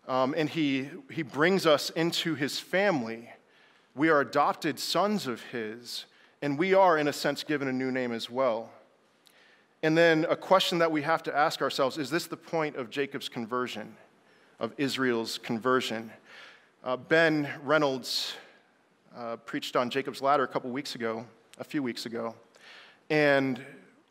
um, 0.09 0.35
and 0.37 0.51
he, 0.51 0.89
he 1.11 1.23
brings 1.23 1.67
us 1.67 1.91
into 1.91 2.35
his 2.35 2.59
family, 2.59 3.31
we 3.95 4.09
are 4.09 4.21
adopted 4.21 4.79
sons 4.79 5.27
of 5.27 5.43
His, 5.43 6.07
and 6.41 6.59
we 6.59 6.75
are, 6.75 6.97
in 6.97 7.09
a 7.09 7.13
sense, 7.13 7.45
given 7.45 7.69
a 7.69 7.73
new 7.73 7.91
name 7.91 8.13
as 8.13 8.31
well. 8.31 8.71
And 9.83 9.99
then 9.99 10.27
a 10.29 10.37
question 10.37 10.79
that 10.79 10.91
we 10.91 11.03
have 11.03 11.23
to 11.25 11.37
ask 11.37 11.61
ourselves 11.61 11.99
is 11.99 12.09
this 12.09 12.27
the 12.27 12.37
point 12.37 12.77
of 12.77 12.89
Jacob's 12.89 13.29
conversion, 13.29 13.97
of 14.61 14.73
Israel's 14.79 15.39
conversion? 15.39 16.11
Uh, 16.85 16.97
ben 16.97 17.49
Reynolds 17.63 18.35
uh, 19.17 19.37
preached 19.37 19.77
on 19.77 19.91
Jacob's 19.91 20.23
ladder 20.23 20.45
a 20.45 20.49
couple 20.49 20.71
weeks 20.71 20.95
ago, 20.95 21.27
a 21.59 21.65
few 21.65 21.83
weeks 21.83 22.07
ago. 22.07 22.35
And 23.11 23.61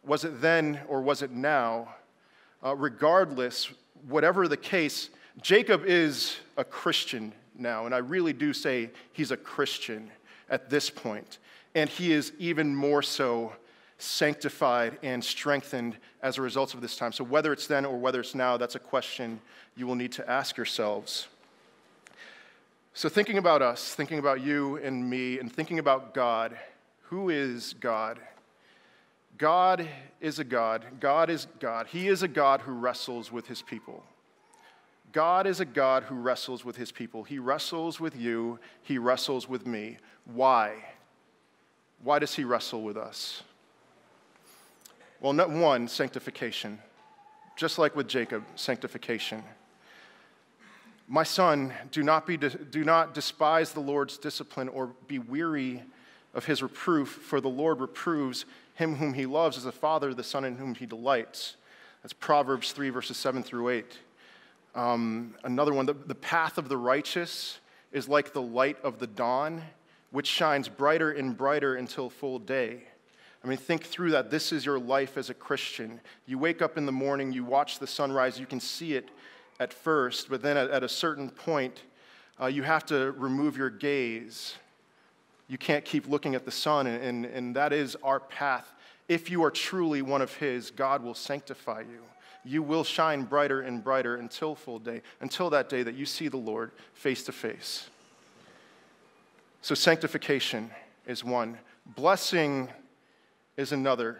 was 0.05 0.25
it 0.25 0.41
then 0.41 0.79
or 0.87 1.01
was 1.01 1.21
it 1.21 1.31
now? 1.31 1.95
Uh, 2.63 2.75
regardless, 2.75 3.71
whatever 4.07 4.47
the 4.47 4.57
case, 4.57 5.09
Jacob 5.41 5.83
is 5.85 6.37
a 6.57 6.63
Christian 6.63 7.33
now, 7.57 7.85
and 7.85 7.93
I 7.93 7.99
really 7.99 8.33
do 8.33 8.53
say 8.53 8.89
he's 9.13 9.31
a 9.31 9.37
Christian 9.37 10.11
at 10.49 10.69
this 10.69 10.89
point, 10.89 11.39
and 11.75 11.89
he 11.89 12.11
is 12.11 12.33
even 12.39 12.75
more 12.75 13.01
so 13.01 13.53
sanctified 13.97 14.97
and 15.03 15.23
strengthened 15.23 15.95
as 16.23 16.37
a 16.37 16.41
result 16.41 16.73
of 16.73 16.81
this 16.81 16.95
time. 16.95 17.11
So, 17.11 17.23
whether 17.23 17.53
it's 17.53 17.67
then 17.67 17.85
or 17.85 17.97
whether 17.97 18.19
it's 18.19 18.35
now, 18.35 18.57
that's 18.57 18.75
a 18.75 18.79
question 18.79 19.39
you 19.75 19.87
will 19.87 19.95
need 19.95 20.11
to 20.13 20.29
ask 20.29 20.57
yourselves. 20.57 21.27
So, 22.93 23.07
thinking 23.09 23.37
about 23.37 23.61
us, 23.61 23.93
thinking 23.95 24.19
about 24.19 24.41
you 24.41 24.77
and 24.77 25.09
me, 25.09 25.39
and 25.39 25.51
thinking 25.51 25.79
about 25.79 26.13
God, 26.13 26.57
who 27.03 27.29
is 27.29 27.73
God? 27.79 28.19
God 29.37 29.87
is 30.19 30.39
a 30.39 30.43
God. 30.43 30.85
God 30.99 31.29
is 31.29 31.47
God. 31.59 31.87
He 31.87 32.07
is 32.07 32.21
a 32.21 32.27
God 32.27 32.61
who 32.61 32.73
wrestles 32.73 33.31
with 33.31 33.47
his 33.47 33.61
people. 33.61 34.03
God 35.11 35.47
is 35.47 35.59
a 35.59 35.65
God 35.65 36.03
who 36.03 36.15
wrestles 36.15 36.63
with 36.63 36.77
his 36.77 36.91
people. 36.91 37.23
He 37.23 37.39
wrestles 37.39 37.99
with 37.99 38.15
you, 38.15 38.59
he 38.81 38.97
wrestles 38.97 39.47
with 39.49 39.65
me. 39.65 39.97
Why? 40.25 40.75
Why 42.03 42.19
does 42.19 42.35
he 42.35 42.43
wrestle 42.43 42.81
with 42.81 42.97
us? 42.97 43.43
Well, 45.19 45.33
one, 45.33 45.87
sanctification. 45.87 46.79
Just 47.55 47.77
like 47.77 47.95
with 47.95 48.07
Jacob, 48.07 48.43
sanctification. 48.55 49.43
My 51.07 51.23
son, 51.23 51.73
do 51.91 52.01
not, 52.01 52.25
be, 52.25 52.37
do 52.37 52.83
not 52.83 53.13
despise 53.13 53.73
the 53.73 53.81
Lord's 53.81 54.17
discipline 54.17 54.69
or 54.69 54.91
be 55.07 55.19
weary 55.19 55.83
of 56.33 56.45
his 56.45 56.63
reproof, 56.63 57.09
for 57.09 57.41
the 57.41 57.49
Lord 57.49 57.81
reproves 57.81 58.45
him 58.75 58.95
whom 58.95 59.13
he 59.13 59.25
loves 59.25 59.57
as 59.57 59.65
a 59.65 59.71
father, 59.71 60.13
the 60.13 60.23
son 60.23 60.45
in 60.45 60.55
whom 60.55 60.73
he 60.73 60.85
delights. 60.85 61.57
That's 62.01 62.13
Proverbs 62.13 62.71
3, 62.71 62.89
verses 62.89 63.17
7 63.17 63.43
through 63.43 63.69
8. 63.69 63.99
Um, 64.73 65.35
another 65.43 65.73
one, 65.73 65.85
the, 65.85 65.93
the 65.93 66.15
path 66.15 66.57
of 66.57 66.69
the 66.69 66.77
righteous 66.77 67.59
is 67.91 68.07
like 68.07 68.33
the 68.33 68.41
light 68.41 68.77
of 68.83 68.99
the 68.99 69.07
dawn, 69.07 69.61
which 70.11 70.27
shines 70.27 70.69
brighter 70.69 71.11
and 71.11 71.35
brighter 71.35 71.75
until 71.75 72.09
full 72.09 72.39
day. 72.39 72.83
I 73.43 73.47
mean, 73.47 73.57
think 73.57 73.83
through 73.83 74.11
that. 74.11 74.29
This 74.29 74.51
is 74.51 74.65
your 74.65 74.79
life 74.79 75.17
as 75.17 75.29
a 75.29 75.33
Christian. 75.33 75.99
You 76.25 76.37
wake 76.37 76.61
up 76.61 76.77
in 76.77 76.85
the 76.85 76.91
morning, 76.91 77.33
you 77.33 77.43
watch 77.43 77.79
the 77.79 77.87
sunrise, 77.87 78.39
you 78.39 78.45
can 78.45 78.59
see 78.59 78.93
it 78.93 79.09
at 79.59 79.73
first, 79.73 80.29
but 80.29 80.41
then 80.41 80.57
at, 80.57 80.69
at 80.69 80.83
a 80.83 80.89
certain 80.89 81.29
point, 81.29 81.81
uh, 82.39 82.47
you 82.47 82.63
have 82.63 82.85
to 82.87 83.11
remove 83.13 83.57
your 83.57 83.69
gaze. 83.69 84.55
You 85.47 85.57
can't 85.57 85.83
keep 85.83 86.07
looking 86.07 86.33
at 86.33 86.45
the 86.45 86.51
sun, 86.51 86.87
and, 86.87 87.03
and, 87.03 87.25
and 87.25 87.55
that 87.55 87.73
is 87.73 87.97
our 88.03 88.19
path. 88.19 88.73
If 89.09 89.29
you 89.29 89.43
are 89.43 89.51
truly 89.51 90.01
one 90.01 90.21
of 90.21 90.33
His, 90.35 90.71
God 90.71 91.03
will 91.03 91.13
sanctify 91.13 91.81
you 91.81 92.01
you 92.43 92.63
will 92.63 92.83
shine 92.83 93.23
brighter 93.23 93.61
and 93.61 93.83
brighter 93.83 94.15
until 94.15 94.55
full 94.55 94.79
day, 94.79 95.01
until 95.19 95.49
that 95.51 95.69
day 95.69 95.83
that 95.83 95.95
you 95.95 96.05
see 96.05 96.27
the 96.27 96.37
Lord 96.37 96.71
face 96.93 97.23
to 97.23 97.31
face. 97.31 97.89
So, 99.61 99.75
sanctification 99.75 100.71
is 101.05 101.23
one, 101.23 101.57
blessing 101.85 102.69
is 103.57 103.71
another. 103.71 104.19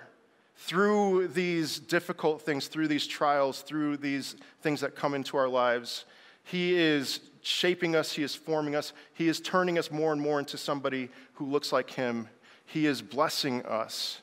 Through 0.55 1.29
these 1.29 1.79
difficult 1.79 2.43
things, 2.43 2.67
through 2.67 2.87
these 2.87 3.07
trials, 3.07 3.61
through 3.61 3.97
these 3.97 4.35
things 4.61 4.81
that 4.81 4.95
come 4.95 5.15
into 5.15 5.35
our 5.37 5.49
lives, 5.49 6.05
He 6.43 6.75
is 6.75 7.21
shaping 7.41 7.95
us, 7.95 8.13
He 8.13 8.21
is 8.21 8.35
forming 8.35 8.75
us, 8.75 8.93
He 9.15 9.27
is 9.27 9.39
turning 9.39 9.79
us 9.79 9.89
more 9.89 10.11
and 10.11 10.21
more 10.21 10.37
into 10.37 10.57
somebody 10.57 11.09
who 11.33 11.47
looks 11.47 11.71
like 11.71 11.89
Him. 11.89 12.29
He 12.67 12.85
is 12.85 13.01
blessing 13.01 13.65
us. 13.65 14.21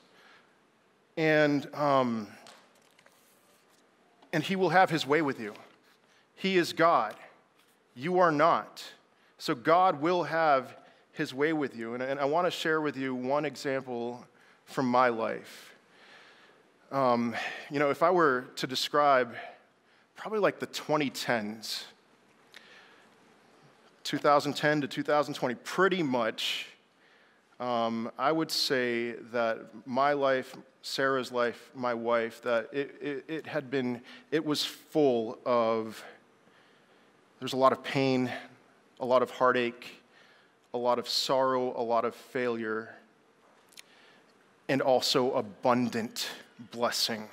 And 1.17 1.67
um, 1.75 2.27
and 4.31 4.43
he 4.43 4.55
will 4.55 4.69
have 4.69 4.89
his 4.89 5.05
way 5.05 5.21
with 5.21 5.39
you. 5.39 5.53
He 6.35 6.57
is 6.57 6.73
God. 6.73 7.15
You 7.95 8.19
are 8.19 8.31
not. 8.31 8.83
So 9.37 9.55
God 9.55 10.01
will 10.01 10.23
have 10.23 10.75
his 11.13 11.33
way 11.33 11.53
with 11.53 11.75
you. 11.75 11.93
And, 11.93 12.03
and 12.03 12.19
I 12.19 12.25
want 12.25 12.47
to 12.47 12.51
share 12.51 12.81
with 12.81 12.95
you 12.95 13.13
one 13.13 13.45
example 13.45 14.25
from 14.65 14.85
my 14.85 15.09
life. 15.09 15.75
Um, 16.91 17.35
you 17.69 17.79
know, 17.79 17.89
if 17.89 18.01
I 18.01 18.09
were 18.09 18.45
to 18.55 18.67
describe 18.67 19.35
probably 20.15 20.39
like 20.39 20.59
the 20.59 20.67
2010s, 20.67 21.83
2010 24.03 24.81
to 24.81 24.87
2020, 24.87 25.55
pretty 25.55 26.01
much, 26.01 26.67
um, 27.59 28.11
I 28.17 28.31
would 28.31 28.49
say 28.49 29.11
that 29.31 29.59
my 29.85 30.13
life, 30.13 30.55
Sarah's 30.81 31.31
life, 31.31 31.71
my 31.75 31.93
wife, 31.93 32.41
that 32.43 32.69
it, 32.71 32.95
it, 33.01 33.23
it 33.27 33.47
had 33.47 33.69
been, 33.69 34.01
it 34.31 34.45
was 34.45 34.63
full 34.63 35.37
of, 35.45 36.03
there's 37.39 37.53
a 37.53 37.57
lot 37.57 37.71
of 37.71 37.83
pain, 37.83 38.31
a 38.99 39.05
lot 39.05 39.21
of 39.21 39.29
heartache, 39.31 40.01
a 40.73 40.77
lot 40.77 40.99
of 40.99 41.07
sorrow, 41.07 41.73
a 41.79 41.83
lot 41.83 42.05
of 42.05 42.15
failure, 42.15 42.95
and 44.67 44.81
also 44.81 45.33
abundant 45.33 46.29
blessing. 46.71 47.27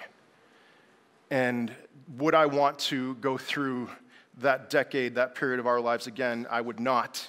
And 1.31 1.73
would 2.17 2.35
I 2.35 2.47
want 2.47 2.79
to 2.81 3.15
go 3.17 3.37
through 3.37 3.91
that 4.39 4.71
decade, 4.71 5.15
that 5.17 5.35
period 5.35 5.61
of 5.61 5.67
our 5.67 5.81
lives 5.81 6.07
again? 6.07 6.47
I 6.51 6.61
would 6.61 6.81
not. 6.81 7.29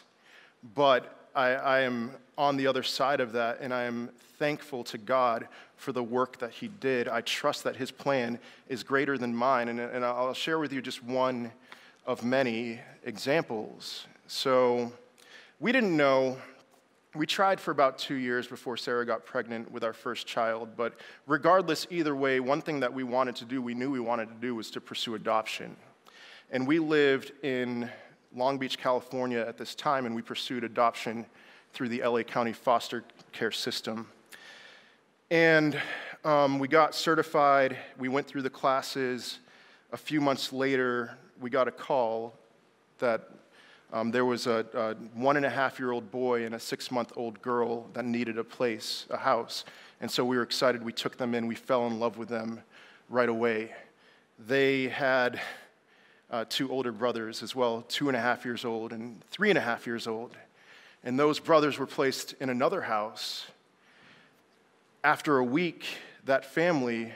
But 0.76 1.27
I, 1.38 1.50
I 1.52 1.80
am 1.82 2.14
on 2.36 2.58
the 2.58 2.66
other 2.66 2.82
side 2.82 3.20
of 3.20 3.34
that, 3.34 3.60
and 3.62 3.72
I 3.72 3.84
am 3.84 4.10
thankful 4.40 4.84
to 4.86 4.98
God 4.98 5.48
for 5.76 5.92
the 5.92 6.02
work 6.02 6.40
that 6.40 6.50
He 6.50 6.68
did. 6.68 7.08
I 7.08 7.22
trust 7.22 7.64
that 7.66 7.76
His 7.76 7.92
plan 7.92 8.40
is 8.68 8.82
greater 8.82 9.20
than 9.20 9.36
mine, 9.36 9.68
and, 9.68 9.80
and 9.80 10.04
I'll 10.04 10.34
share 10.34 10.58
with 10.58 10.74
you 10.74 10.82
just 10.82 11.04
one 11.04 11.52
of 12.08 12.24
many 12.24 12.80
examples. 13.04 14.08
So, 14.26 14.92
we 15.60 15.72
didn't 15.72 15.96
know. 15.96 16.38
We 17.14 17.28
tried 17.28 17.60
for 17.60 17.70
about 17.70 18.00
two 18.00 18.16
years 18.16 18.48
before 18.48 18.76
Sarah 18.76 19.06
got 19.06 19.24
pregnant 19.24 19.72
with 19.72 19.84
our 19.84 19.94
first 19.94 20.26
child, 20.26 20.70
but 20.76 20.96
regardless, 21.28 21.86
either 21.92 22.16
way, 22.16 22.40
one 22.40 22.62
thing 22.62 22.80
that 22.80 22.92
we 22.92 23.04
wanted 23.04 23.36
to 23.36 23.46
do, 23.46 23.62
we 23.62 23.76
knew 23.76 23.92
we 23.92 24.00
wanted 24.00 24.30
to 24.30 24.36
do, 24.36 24.56
was 24.56 24.72
to 24.72 24.82
pursue 24.82 25.14
adoption. 25.14 25.76
And 26.50 26.66
we 26.66 26.80
lived 26.80 27.32
in 27.44 27.92
Long 28.36 28.58
Beach, 28.58 28.78
California 28.78 29.40
at 29.40 29.58
this 29.58 29.76
time, 29.76 30.06
and 30.06 30.16
we 30.16 30.22
pursued 30.22 30.64
adoption 30.64 31.26
through 31.74 31.90
the 31.90 32.02
LA 32.04 32.24
County 32.24 32.54
foster 32.54 33.04
care 33.32 33.52
system. 33.52 34.08
And 35.30 35.80
um, 36.24 36.60
we 36.60 36.68
got 36.68 36.96
certified, 36.96 37.78
we 37.98 38.10
went 38.10 38.28
through 38.28 38.42
the 38.42 38.50
classes. 38.50 39.40
A 39.92 39.98
few 39.98 40.20
months 40.22 40.52
later, 40.52 41.18
we 41.40 41.50
got 41.50 41.68
a 41.68 41.72
call 41.72 42.34
that 43.00 43.30
um, 43.94 44.12
there 44.12 44.26
was 44.26 44.48
a, 44.48 44.66
a, 44.74 44.94
one 45.18 45.38
and 45.38 45.46
a 45.46 45.50
half 45.50 45.80
year 45.80 45.92
old 45.92 46.12
boy 46.12 46.46
and 46.46 46.56
a 46.56 46.60
six 46.60 46.92
month 46.92 47.14
old 47.16 47.42
girl 47.42 47.88
that 47.94 48.06
needed 48.06 48.38
a 48.38 48.44
place, 48.44 49.06
a 49.10 49.18
house. 49.18 49.64
And 50.02 50.12
so 50.12 50.26
we 50.26 50.36
were 50.36 50.44
excited. 50.44 50.84
We 50.84 50.92
took 50.92 51.18
them 51.18 51.34
in. 51.34 51.48
We 51.48 51.56
fell 51.56 51.88
in 51.88 52.00
love 52.00 52.18
with 52.18 52.30
them 52.30 52.62
right 53.10 53.30
away. 53.30 53.72
They 54.40 54.90
had 54.90 55.40
uh, 56.30 56.46
two 56.50 56.72
older 56.72 56.92
brothers 56.92 57.42
as 57.42 57.56
well, 57.56 57.84
two 57.88 58.10
and 58.10 58.18
a 58.18 58.20
half 58.20 58.46
years 58.46 58.66
old 58.66 58.92
and 58.92 59.22
three 59.30 59.50
and 59.50 59.58
a 59.58 59.62
half 59.62 59.88
years 59.88 60.08
old. 60.08 60.36
And 61.04 61.18
those 61.18 61.40
brothers 61.40 61.78
were 61.78 61.86
placed 61.86 62.34
in 62.40 62.50
another 62.50 62.82
house. 62.82 63.48
After 65.04 65.38
a 65.38 65.44
week, 65.44 65.86
that 66.26 66.46
family 66.46 67.14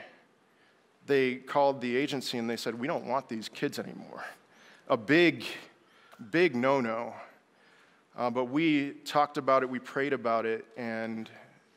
they 1.06 1.36
called 1.36 1.80
the 1.80 1.96
agency 1.96 2.38
and 2.38 2.48
they 2.48 2.56
said, 2.56 2.78
We 2.78 2.86
don't 2.86 3.06
want 3.06 3.28
these 3.28 3.48
kids 3.48 3.78
anymore. 3.78 4.24
A 4.88 4.96
big, 4.96 5.44
big 6.30 6.54
no 6.54 6.80
no. 6.80 7.14
Uh, 8.16 8.30
but 8.30 8.46
we 8.46 8.92
talked 9.04 9.38
about 9.38 9.62
it, 9.62 9.70
we 9.70 9.78
prayed 9.78 10.12
about 10.12 10.44
it, 10.44 10.66
and 10.76 11.30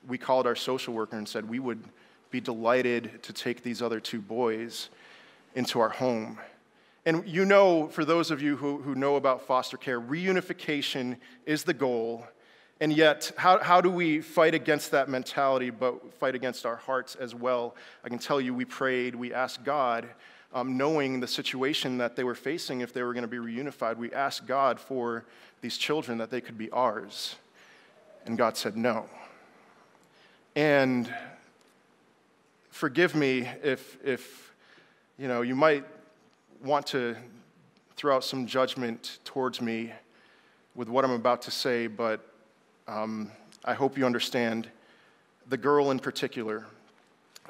we 0.07 0.17
called 0.17 0.45
our 0.45 0.55
social 0.55 0.93
worker 0.93 1.17
and 1.17 1.27
said 1.27 1.47
we 1.47 1.59
would 1.59 1.81
be 2.29 2.41
delighted 2.41 3.23
to 3.23 3.31
take 3.31 3.63
these 3.63 3.81
other 3.81 3.99
two 3.99 4.19
boys 4.19 4.89
into 5.55 5.79
our 5.79 5.89
home. 5.89 6.37
And 7.05 7.27
you 7.27 7.45
know, 7.45 7.87
for 7.87 8.03
those 8.03 8.31
of 8.31 8.41
you 8.41 8.57
who, 8.57 8.81
who 8.81 8.95
know 8.95 9.15
about 9.15 9.45
foster 9.45 9.77
care, 9.77 10.01
reunification 10.01 11.17
is 11.45 11.63
the 11.63 11.73
goal. 11.73 12.25
And 12.81 12.91
yet, 12.91 13.31
how, 13.37 13.59
how 13.59 13.79
do 13.79 13.89
we 13.89 14.21
fight 14.21 14.55
against 14.55 14.91
that 14.91 15.07
mentality, 15.07 15.69
but 15.69 16.13
fight 16.15 16.35
against 16.35 16.65
our 16.65 16.75
hearts 16.75 17.15
as 17.15 17.35
well? 17.35 17.75
I 18.03 18.09
can 18.09 18.17
tell 18.17 18.41
you, 18.41 18.53
we 18.53 18.65
prayed, 18.65 19.15
we 19.15 19.33
asked 19.33 19.63
God, 19.63 20.07
um, 20.53 20.77
knowing 20.77 21.19
the 21.19 21.27
situation 21.27 21.97
that 21.99 22.15
they 22.15 22.23
were 22.23 22.35
facing 22.35 22.81
if 22.81 22.91
they 22.91 23.03
were 23.03 23.13
going 23.13 23.23
to 23.23 23.27
be 23.27 23.37
reunified, 23.37 23.97
we 23.97 24.11
asked 24.11 24.47
God 24.47 24.79
for 24.79 25.25
these 25.61 25.77
children 25.77 26.17
that 26.17 26.31
they 26.31 26.41
could 26.41 26.57
be 26.57 26.69
ours. 26.71 27.35
And 28.25 28.37
God 28.37 28.57
said 28.57 28.75
no. 28.75 29.05
And 30.55 31.13
forgive 32.71 33.15
me 33.15 33.47
if, 33.63 33.97
if 34.03 34.53
you 35.17 35.27
know, 35.27 35.43
you 35.43 35.55
might 35.55 35.85
want 36.65 36.87
to 36.87 37.15
throw 37.95 38.15
out 38.15 38.23
some 38.23 38.47
judgment 38.47 39.19
towards 39.23 39.61
me 39.61 39.93
with 40.73 40.89
what 40.89 41.05
I'm 41.05 41.11
about 41.11 41.43
to 41.43 41.51
say, 41.51 41.85
but 41.85 42.27
um, 42.87 43.31
I 43.63 43.75
hope 43.75 43.99
you 43.99 44.05
understand 44.05 44.67
the 45.47 45.57
girl 45.57 45.91
in 45.91 45.99
particular. 45.99 46.65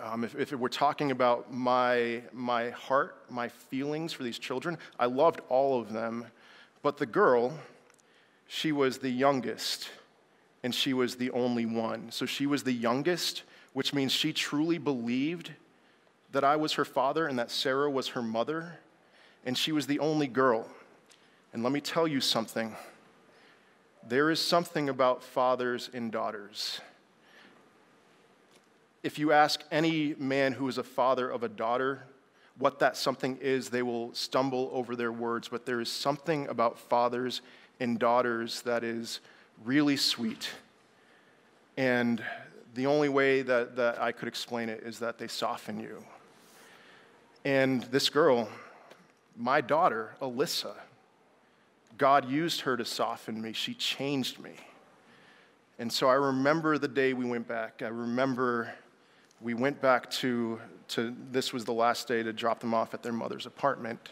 Um, 0.03 0.25
if, 0.25 0.35
if 0.35 0.51
we're 0.51 0.67
talking 0.67 1.11
about 1.11 1.53
my, 1.53 2.23
my 2.33 2.71
heart, 2.71 3.15
my 3.29 3.47
feelings 3.47 4.11
for 4.11 4.23
these 4.23 4.37
children, 4.37 4.77
I 4.99 5.05
loved 5.05 5.39
all 5.47 5.79
of 5.79 5.93
them, 5.93 6.25
but 6.83 6.97
the 6.97 7.05
girl, 7.05 7.57
she 8.49 8.73
was 8.73 8.97
the 8.97 9.09
youngest 9.09 9.89
and 10.61 10.75
she 10.75 10.91
was 10.91 11.15
the 11.15 11.31
only 11.31 11.65
one. 11.65 12.11
So 12.11 12.25
she 12.25 12.47
was 12.47 12.63
the 12.63 12.73
youngest, 12.73 13.43
which 13.71 13.93
means 13.93 14.11
she 14.11 14.33
truly 14.33 14.77
believed 14.77 15.51
that 16.33 16.43
I 16.43 16.57
was 16.57 16.73
her 16.73 16.83
father 16.83 17.27
and 17.27 17.39
that 17.39 17.49
Sarah 17.49 17.89
was 17.89 18.09
her 18.09 18.21
mother, 18.21 18.79
and 19.45 19.57
she 19.57 19.71
was 19.71 19.87
the 19.87 19.99
only 19.99 20.27
girl. 20.27 20.67
And 21.53 21.63
let 21.63 21.71
me 21.71 21.81
tell 21.81 22.07
you 22.07 22.19
something 22.19 22.75
there 24.07 24.29
is 24.29 24.39
something 24.39 24.87
about 24.89 25.23
fathers 25.23 25.89
and 25.91 26.11
daughters. 26.11 26.79
If 29.01 29.17
you 29.17 29.31
ask 29.31 29.63
any 29.71 30.13
man 30.19 30.53
who 30.53 30.67
is 30.67 30.77
a 30.77 30.83
father 30.83 31.29
of 31.29 31.41
a 31.41 31.49
daughter 31.49 32.03
what 32.57 32.79
that 32.79 32.95
something 32.95 33.37
is, 33.41 33.69
they 33.69 33.81
will 33.81 34.13
stumble 34.13 34.69
over 34.73 34.95
their 34.95 35.11
words, 35.11 35.49
but 35.49 35.65
there 35.65 35.81
is 35.81 35.91
something 35.91 36.47
about 36.47 36.79
fathers 36.79 37.41
and 37.79 37.99
daughters 37.99 38.61
that 38.61 38.83
is 38.83 39.19
really 39.65 39.97
sweet. 39.97 40.49
And 41.75 42.23
the 42.73 42.85
only 42.85 43.09
way 43.09 43.41
that, 43.41 43.75
that 43.75 44.01
I 44.01 44.11
could 44.13 44.27
explain 44.27 44.69
it 44.69 44.83
is 44.85 44.99
that 44.99 45.17
they 45.17 45.27
soften 45.27 45.79
you. 45.79 46.03
And 47.43 47.83
this 47.83 48.09
girl, 48.09 48.47
my 49.35 49.61
daughter, 49.61 50.15
Alyssa, 50.21 50.75
God 51.97 52.29
used 52.29 52.61
her 52.61 52.75
to 52.77 52.85
soften 52.85 53.41
me. 53.41 53.53
She 53.53 53.73
changed 53.73 54.39
me. 54.39 54.53
And 55.79 55.91
so 55.91 56.07
I 56.07 56.13
remember 56.13 56.77
the 56.77 56.87
day 56.87 57.13
we 57.13 57.25
went 57.25 57.47
back. 57.47 57.81
I 57.81 57.87
remember 57.87 58.73
we 59.41 59.53
went 59.53 59.81
back 59.81 60.09
to, 60.11 60.59
to 60.89 61.15
this 61.31 61.51
was 61.51 61.65
the 61.65 61.73
last 61.73 62.07
day 62.07 62.23
to 62.23 62.31
drop 62.31 62.59
them 62.59 62.73
off 62.73 62.93
at 62.93 63.03
their 63.03 63.13
mother's 63.13 63.45
apartment. 63.45 64.09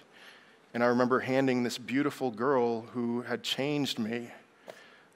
And 0.73 0.83
I 0.83 0.88
remember 0.88 1.19
handing 1.19 1.63
this 1.63 1.77
beautiful 1.77 2.31
girl 2.31 2.81
who 2.81 3.21
had 3.21 3.43
changed 3.43 3.99
me 3.99 4.29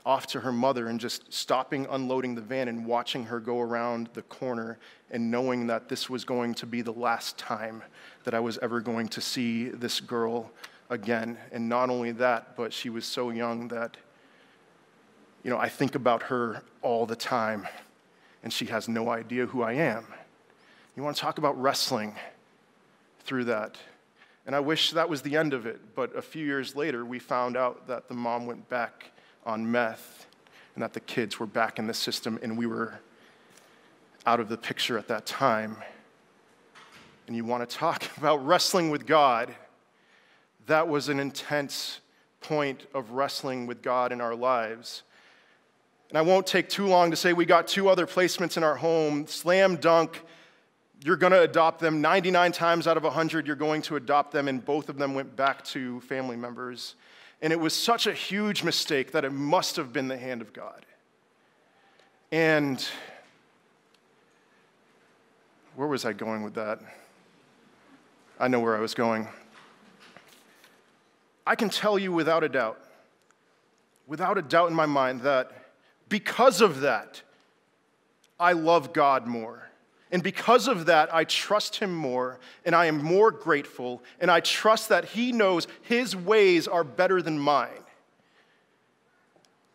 off 0.08 0.26
to 0.26 0.40
her 0.40 0.54
mother 0.54 0.88
and 0.88 1.02
just 1.02 1.34
stopping 1.34 1.86
unloading 1.90 2.34
the 2.34 2.42
van 2.42 2.70
and 2.70 2.86
watching 2.86 3.26
her 3.26 3.42
go 3.42 3.60
around 3.60 4.08
the 4.14 4.22
corner 4.22 4.80
and 5.12 5.30
knowing 5.30 5.68
that 5.68 5.90
this 5.90 6.10
was 6.10 6.24
going 6.24 6.54
to 6.54 6.66
be 6.66 6.82
the 6.82 6.94
last 6.94 7.38
time 7.38 7.84
that 8.24 8.34
I 8.34 8.40
was 8.40 8.58
ever 8.60 8.80
going 8.80 9.10
to 9.10 9.20
see 9.20 9.68
this 9.68 10.00
girl 10.00 10.50
again. 10.90 11.38
And 11.52 11.68
not 11.68 11.90
only 11.90 12.14
that, 12.14 12.56
but 12.56 12.72
she 12.72 12.90
was 12.90 13.06
so 13.06 13.32
young 13.32 13.68
that, 13.68 13.98
you 15.44 15.50
know, 15.50 15.58
I 15.58 15.68
think 15.68 15.94
about 15.94 16.24
her 16.24 16.64
all 16.82 17.06
the 17.06 17.18
time 17.18 17.68
and 18.44 18.54
she 18.54 18.68
has 18.68 18.88
no 18.88 19.10
idea 19.10 19.46
who 19.46 19.62
I 19.62 19.74
am. 19.74 20.06
You 20.96 21.04
want 21.04 21.18
to 21.18 21.22
talk 21.22 21.38
about 21.38 21.62
wrestling 21.62 22.16
through 23.26 23.44
that? 23.44 23.76
And 24.46 24.56
I 24.56 24.62
wish 24.62 24.92
that 24.92 25.10
was 25.10 25.22
the 25.22 25.36
end 25.36 25.54
of 25.54 25.66
it, 25.66 25.82
but 25.96 26.16
a 26.16 26.22
few 26.22 26.46
years 26.46 26.78
later, 26.78 27.04
we 27.04 27.20
found 27.20 27.58
out 27.58 27.88
that 27.88 28.08
the 28.08 28.14
mom 28.14 28.46
went 28.46 28.70
back 28.70 29.12
on 29.48 29.72
meth 29.72 30.28
and 30.76 30.84
that 30.84 30.94
the 30.94 31.00
kids 31.00 31.40
were 31.40 31.48
back 31.48 31.80
in 31.80 31.88
the 31.88 31.94
system 31.94 32.38
and 32.44 32.58
we 32.58 32.68
were 32.68 33.00
out 34.28 34.40
of 34.40 34.50
the 34.50 34.58
picture 34.58 34.98
at 34.98 35.08
that 35.08 35.26
time. 35.26 35.78
And 37.26 37.36
you 37.36 37.46
want 37.46 37.68
to 37.68 37.76
talk 37.76 38.04
about 38.18 38.46
wrestling 38.46 38.92
with 38.92 39.08
God. 39.08 39.56
That 40.68 40.88
was 40.88 41.10
an 41.10 41.20
intense 41.20 42.02
point 42.42 42.86
of 42.94 43.12
wrestling 43.12 43.66
with 43.66 43.82
God 43.82 44.12
in 44.12 44.22
our 44.22 44.36
lives. 44.36 45.04
And 46.10 46.18
I 46.18 46.22
won't 46.22 46.46
take 46.46 46.70
too 46.70 46.88
long 46.88 47.12
to 47.12 47.18
say 47.18 47.34
we 47.34 47.46
got 47.46 47.68
two 47.68 47.90
other 47.90 48.06
placements 48.06 48.56
in 48.56 48.64
our 48.64 48.76
home. 48.76 49.28
Slam 49.28 49.78
dunk, 49.78 50.22
you're 51.04 51.18
going 51.18 51.34
to 51.34 51.42
adopt 51.42 51.80
them. 51.80 52.02
99 52.02 52.52
times 52.52 52.88
out 52.88 52.98
of 52.98 53.04
100, 53.04 53.48
you're 53.48 53.56
going 53.56 53.82
to 53.84 53.98
adopt 53.98 54.32
them, 54.32 54.48
and 54.48 54.64
both 54.64 54.88
of 54.90 54.98
them 54.98 55.16
went 55.16 55.36
back 55.36 55.64
to 55.66 56.00
family 56.02 56.38
members. 56.38 56.96
And 57.42 57.54
it 57.54 57.60
was 57.60 57.74
such 57.74 58.08
a 58.08 58.14
huge 58.14 58.64
mistake 58.64 59.12
that 59.12 59.24
it 59.24 59.32
must 59.32 59.76
have 59.76 59.94
been 59.94 60.08
the 60.08 60.18
hand 60.18 60.42
of 60.42 60.54
God. 60.54 60.86
And 62.32 62.86
where 65.76 65.88
was 65.88 66.04
I 66.04 66.14
going 66.14 66.44
with 66.44 66.56
that? 66.56 66.80
I 68.40 68.48
know 68.48 68.60
where 68.60 68.76
I 68.76 68.80
was 68.80 68.94
going. 68.94 69.28
I 71.46 71.56
can 71.56 71.70
tell 71.70 71.98
you 71.98 72.12
without 72.12 72.44
a 72.44 72.50
doubt, 72.50 72.80
without 74.08 74.38
a 74.38 74.42
doubt 74.42 74.70
in 74.70 74.76
my 74.76 74.86
mind, 74.86 75.22
that 75.22 75.52
because 76.10 76.62
of 76.62 76.82
that, 76.82 77.22
I 78.40 78.54
love 78.54 78.94
God 78.94 79.28
more. 79.28 79.67
And 80.12 80.24
because 80.24 80.68
of 80.68 80.86
that, 80.86 81.14
I 81.14 81.26
trust 81.26 81.78
him 81.78 81.94
more 81.94 82.40
and 82.66 82.74
I 82.74 82.86
am 82.86 83.04
more 83.04 83.32
grateful 83.32 84.02
and 84.20 84.32
I 84.32 84.40
trust 84.40 84.90
that 84.90 85.06
he 85.06 85.32
knows 85.32 85.68
his 85.82 86.16
ways 86.16 86.68
are 86.68 86.84
better 86.84 87.22
than 87.22 87.38
mine. 87.38 87.84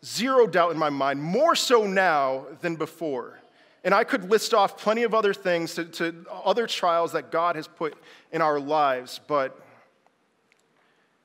Zero 0.03 0.47
doubt 0.47 0.71
in 0.71 0.77
my 0.77 0.89
mind, 0.89 1.21
more 1.21 1.55
so 1.55 1.85
now 1.85 2.45
than 2.61 2.75
before. 2.75 3.39
And 3.83 3.93
I 3.93 4.03
could 4.03 4.29
list 4.29 4.53
off 4.53 4.77
plenty 4.77 5.03
of 5.03 5.13
other 5.13 5.33
things 5.33 5.75
to, 5.75 5.85
to 5.85 6.25
other 6.31 6.67
trials 6.67 7.11
that 7.11 7.31
God 7.31 7.55
has 7.55 7.67
put 7.67 7.95
in 8.31 8.41
our 8.41 8.59
lives, 8.59 9.19
but 9.27 9.59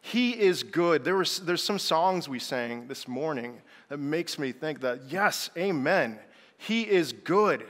he 0.00 0.30
is 0.30 0.62
good. 0.62 1.04
There 1.04 1.16
was, 1.16 1.40
there's 1.40 1.62
some 1.62 1.78
songs 1.78 2.28
we 2.28 2.38
sang 2.38 2.88
this 2.88 3.06
morning 3.08 3.60
that 3.88 3.98
makes 3.98 4.38
me 4.38 4.52
think 4.52 4.80
that, 4.80 5.02
yes, 5.08 5.50
amen. 5.56 6.18
He 6.56 6.82
is 6.82 7.12
good. 7.12 7.64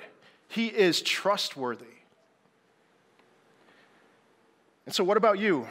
He 0.48 0.66
is 0.66 1.02
trustworthy. 1.02 1.84
And 4.86 4.94
so, 4.94 5.04
what 5.04 5.16
about 5.16 5.38
you? 5.38 5.68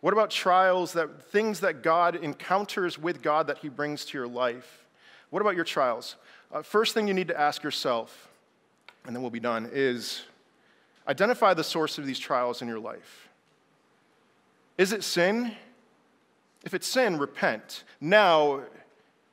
What 0.00 0.12
about 0.12 0.30
trials 0.30 0.92
that 0.94 1.30
things 1.30 1.60
that 1.60 1.82
God 1.82 2.16
encounters 2.16 2.98
with 2.98 3.22
God 3.22 3.46
that 3.46 3.58
He 3.58 3.68
brings 3.68 4.04
to 4.06 4.18
your 4.18 4.26
life? 4.26 4.84
What 5.30 5.40
about 5.40 5.54
your 5.54 5.64
trials? 5.64 6.16
Uh, 6.52 6.62
first 6.62 6.92
thing 6.92 7.08
you 7.08 7.14
need 7.14 7.28
to 7.28 7.40
ask 7.40 7.62
yourself, 7.62 8.28
and 9.06 9.14
then 9.14 9.22
we'll 9.22 9.30
be 9.30 9.40
done, 9.40 9.70
is 9.72 10.22
identify 11.08 11.54
the 11.54 11.64
source 11.64 11.98
of 11.98 12.06
these 12.06 12.18
trials 12.18 12.62
in 12.62 12.68
your 12.68 12.78
life. 12.78 13.28
Is 14.76 14.92
it 14.92 15.04
sin? 15.04 15.52
If 16.64 16.74
it's 16.74 16.86
sin, 16.86 17.18
repent. 17.18 17.84
Now, 18.00 18.60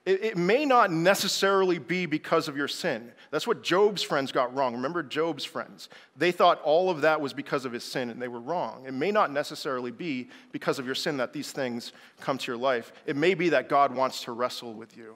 it, 0.06 0.24
it, 0.24 0.38
may 0.38 0.66
not 0.66 0.92
necessarily 0.92 1.80
be 1.80 2.06
because 2.06 2.48
of 2.48 2.58
your 2.58 2.68
sin. 2.68 3.12
That's 3.32 3.48
what 3.48 3.64
Job's 3.64 4.04
friends 4.04 4.34
got 4.34 4.54
wrong. 4.54 4.74
Remember 4.74 5.02
Job's 5.02 5.46
friends? 5.46 5.88
They 6.18 6.34
thought 6.34 6.62
all 6.64 6.90
of 6.90 7.02
that 7.02 7.22
was 7.22 7.32
because 7.32 7.64
of 7.64 7.72
his 7.72 7.84
sin, 7.84 8.10
and 8.10 8.22
they 8.22 8.28
were 8.28 8.42
wrong. 8.42 8.84
It 8.86 8.94
may 8.94 9.10
not 9.10 9.32
necessarily 9.32 9.90
be 9.90 10.28
because 10.52 10.80
of 10.80 10.86
your 10.86 10.96
sin 10.96 11.16
that 11.18 11.32
these 11.32 11.54
things 11.54 11.94
come 12.20 12.38
to 12.38 12.52
your 12.52 12.58
life. 12.58 12.92
It 13.06 13.16
may 13.16 13.34
be 13.34 13.50
that 13.50 13.70
God 13.70 13.96
wants 13.96 14.26
to 14.26 14.34
wrestle 14.34 14.74
with 14.74 14.98
you. 14.98 15.16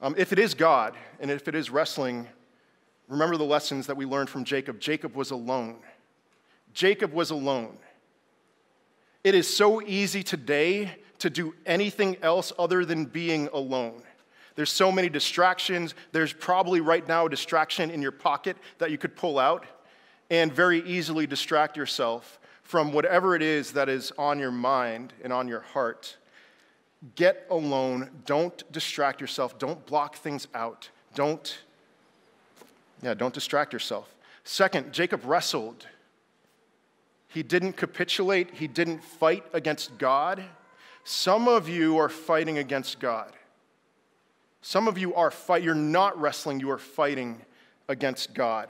Um, 0.00 0.14
if 0.16 0.32
it 0.32 0.38
is 0.38 0.54
God, 0.54 0.96
and 1.20 1.30
if 1.30 1.46
it 1.48 1.54
is 1.54 1.68
wrestling, 1.68 2.26
remember 3.08 3.36
the 3.36 3.44
lessons 3.44 3.86
that 3.86 3.96
we 3.96 4.06
learned 4.06 4.30
from 4.30 4.44
Jacob. 4.44 4.80
Jacob 4.80 5.14
was 5.14 5.30
alone. 5.30 5.76
Jacob 6.72 7.12
was 7.12 7.30
alone. 7.30 7.76
It 9.22 9.34
is 9.34 9.54
so 9.54 9.82
easy 9.82 10.22
today 10.22 10.96
to 11.18 11.28
do 11.28 11.54
anything 11.66 12.16
else 12.22 12.52
other 12.58 12.86
than 12.86 13.04
being 13.04 13.48
alone. 13.52 14.02
There's 14.54 14.70
so 14.70 14.92
many 14.92 15.08
distractions. 15.08 15.94
There's 16.12 16.32
probably 16.32 16.80
right 16.80 17.06
now 17.06 17.26
a 17.26 17.30
distraction 17.30 17.90
in 17.90 18.02
your 18.02 18.12
pocket 18.12 18.56
that 18.78 18.90
you 18.90 18.98
could 18.98 19.16
pull 19.16 19.38
out. 19.38 19.66
and 20.30 20.50
very 20.50 20.80
easily 20.84 21.26
distract 21.26 21.76
yourself 21.76 22.40
from 22.62 22.90
whatever 22.94 23.36
it 23.36 23.42
is 23.42 23.72
that 23.72 23.90
is 23.90 24.12
on 24.16 24.38
your 24.38 24.50
mind 24.50 25.12
and 25.22 25.30
on 25.30 25.46
your 25.46 25.60
heart. 25.60 26.16
Get 27.16 27.46
alone. 27.50 28.08
Don't 28.24 28.62
distract 28.72 29.20
yourself. 29.20 29.58
Don't 29.58 29.84
block 29.84 30.16
things 30.16 30.48
out. 30.54 30.88
Don't, 31.14 31.58
yeah, 33.02 33.12
don't 33.12 33.34
distract 33.34 33.74
yourself. 33.74 34.14
Second, 34.44 34.92
Jacob 34.92 35.20
wrestled. 35.24 35.86
He 37.28 37.42
didn't 37.42 37.74
capitulate, 37.74 38.54
he 38.54 38.68
didn't 38.68 39.02
fight 39.04 39.44
against 39.52 39.98
God. 39.98 40.42
Some 41.04 41.48
of 41.48 41.68
you 41.68 41.98
are 41.98 42.08
fighting 42.08 42.58
against 42.58 43.00
God. 43.00 43.32
Some 44.62 44.88
of 44.88 44.96
you 44.96 45.14
are 45.14 45.30
fight 45.30 45.62
you're 45.62 45.74
not 45.74 46.18
wrestling, 46.18 46.60
you 46.60 46.70
are 46.70 46.78
fighting 46.78 47.42
against 47.88 48.32
God. 48.32 48.68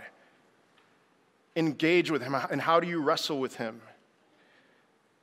Engage 1.54 2.10
with 2.10 2.22
him. 2.22 2.34
And 2.34 2.60
how 2.60 2.80
do 2.80 2.88
you 2.88 3.00
wrestle 3.00 3.38
with 3.38 3.56
him? 3.56 3.80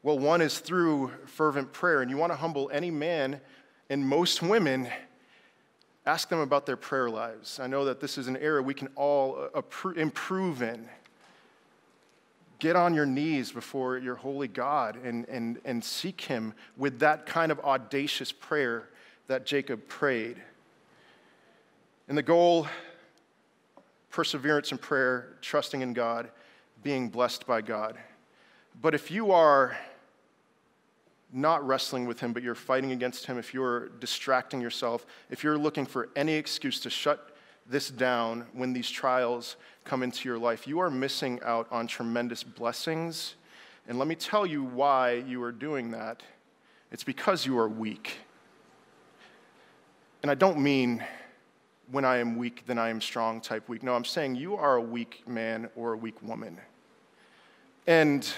Well, 0.03 0.17
one 0.17 0.41
is 0.41 0.59
through 0.59 1.11
fervent 1.25 1.73
prayer. 1.73 2.01
And 2.01 2.09
you 2.09 2.17
want 2.17 2.31
to 2.31 2.37
humble 2.37 2.69
any 2.71 2.91
man 2.91 3.41
and 3.89 4.07
most 4.07 4.43
women, 4.43 4.87
ask 6.05 6.29
them 6.29 6.39
about 6.39 6.67
their 6.67 6.77
prayer 6.77 7.09
lives. 7.09 7.59
I 7.59 7.65
know 7.65 7.85
that 7.85 7.99
this 7.99 8.17
is 8.17 8.27
an 8.27 8.37
area 8.37 8.61
we 8.61 8.75
can 8.75 8.89
all 8.95 9.49
uh, 9.53 9.89
improve 9.89 10.61
in 10.61 10.87
get 12.59 12.75
on 12.75 12.93
your 12.93 13.05
knees 13.05 13.51
before 13.51 13.97
your 13.97 14.15
holy 14.15 14.47
God 14.47 14.97
and, 15.03 15.27
and, 15.29 15.59
and 15.65 15.83
seek 15.83 16.21
Him 16.21 16.53
with 16.77 16.99
that 16.99 17.25
kind 17.25 17.51
of 17.51 17.59
audacious 17.61 18.31
prayer 18.31 18.89
that 19.27 19.45
Jacob 19.45 19.87
prayed. 19.87 20.41
And 22.09 22.17
the 22.17 22.23
goal 22.23 22.67
perseverance 24.09 24.71
in 24.71 24.79
prayer, 24.79 25.37
trusting 25.41 25.81
in 25.81 25.93
God, 25.93 26.31
being 26.81 27.07
blessed 27.07 27.45
by 27.45 27.61
God. 27.61 27.97
But 28.81 28.95
if 28.95 29.11
you 29.11 29.31
are 29.31 29.77
not 31.31 31.65
wrestling 31.65 32.07
with 32.07 32.19
Him, 32.19 32.33
but 32.33 32.41
you're 32.41 32.55
fighting 32.55 32.91
against 32.91 33.27
Him, 33.27 33.37
if 33.37 33.53
you're 33.53 33.89
distracting 33.99 34.59
yourself, 34.59 35.05
if 35.29 35.43
you're 35.43 35.57
looking 35.57 35.85
for 35.85 36.09
any 36.15 36.33
excuse 36.33 36.79
to 36.79 36.89
shut 36.89 37.35
this 37.69 37.91
down 37.91 38.47
when 38.53 38.73
these 38.73 38.89
trials 38.89 39.55
come 39.85 40.01
into 40.01 40.27
your 40.27 40.39
life, 40.39 40.67
you 40.67 40.79
are 40.79 40.89
missing 40.89 41.39
out 41.43 41.67
on 41.69 41.85
tremendous 41.85 42.41
blessings. 42.41 43.35
And 43.87 43.99
let 43.99 44.07
me 44.07 44.15
tell 44.15 44.47
you 44.47 44.63
why 44.63 45.23
you 45.27 45.43
are 45.43 45.51
doing 45.51 45.91
that. 45.91 46.23
It's 46.91 47.03
because 47.03 47.45
you 47.45 47.55
are 47.59 47.69
weak. 47.69 48.17
And 50.23 50.31
I 50.31 50.33
don't 50.33 50.57
mean 50.57 51.05
when 51.91 52.05
I 52.05 52.17
am 52.17 52.37
weak, 52.37 52.63
then 52.67 52.77
I 52.77 52.89
am 52.89 53.01
strong 53.01 53.41
type 53.41 53.67
weak. 53.67 53.83
No, 53.83 53.93
I'm 53.93 54.05
saying 54.05 54.35
you 54.35 54.55
are 54.55 54.75
a 54.75 54.81
weak 54.81 55.27
man 55.27 55.69
or 55.75 55.93
a 55.93 55.97
weak 55.97 56.21
woman. 56.21 56.57
And 57.87 58.31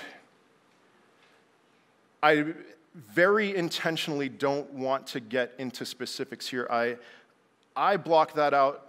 I 2.24 2.54
very 2.94 3.56
intentionally 3.56 4.30
don't 4.30 4.72
want 4.74 5.08
to 5.08 5.20
get 5.20 5.54
into 5.58 5.86
specifics 5.86 6.48
here. 6.48 6.68
I, 6.70 6.98
I 7.76 7.98
block 7.98 8.34
that 8.36 8.54
out 8.54 8.88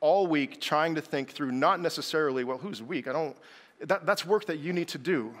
all 0.00 0.26
week 0.26 0.60
trying 0.60 0.94
to 0.94 1.00
think 1.00 1.30
through 1.30 1.52
not 1.52 1.80
necessarily, 1.80 2.44
well, 2.44 2.58
who's 2.58 2.82
weak? 2.82 3.08
I 3.08 3.12
don't, 3.12 3.36
that, 3.80 4.04
that's 4.06 4.24
work 4.24 4.46
that 4.46 4.58
you 4.58 4.72
need 4.72 4.88
to 4.88 4.98
do 4.98 5.34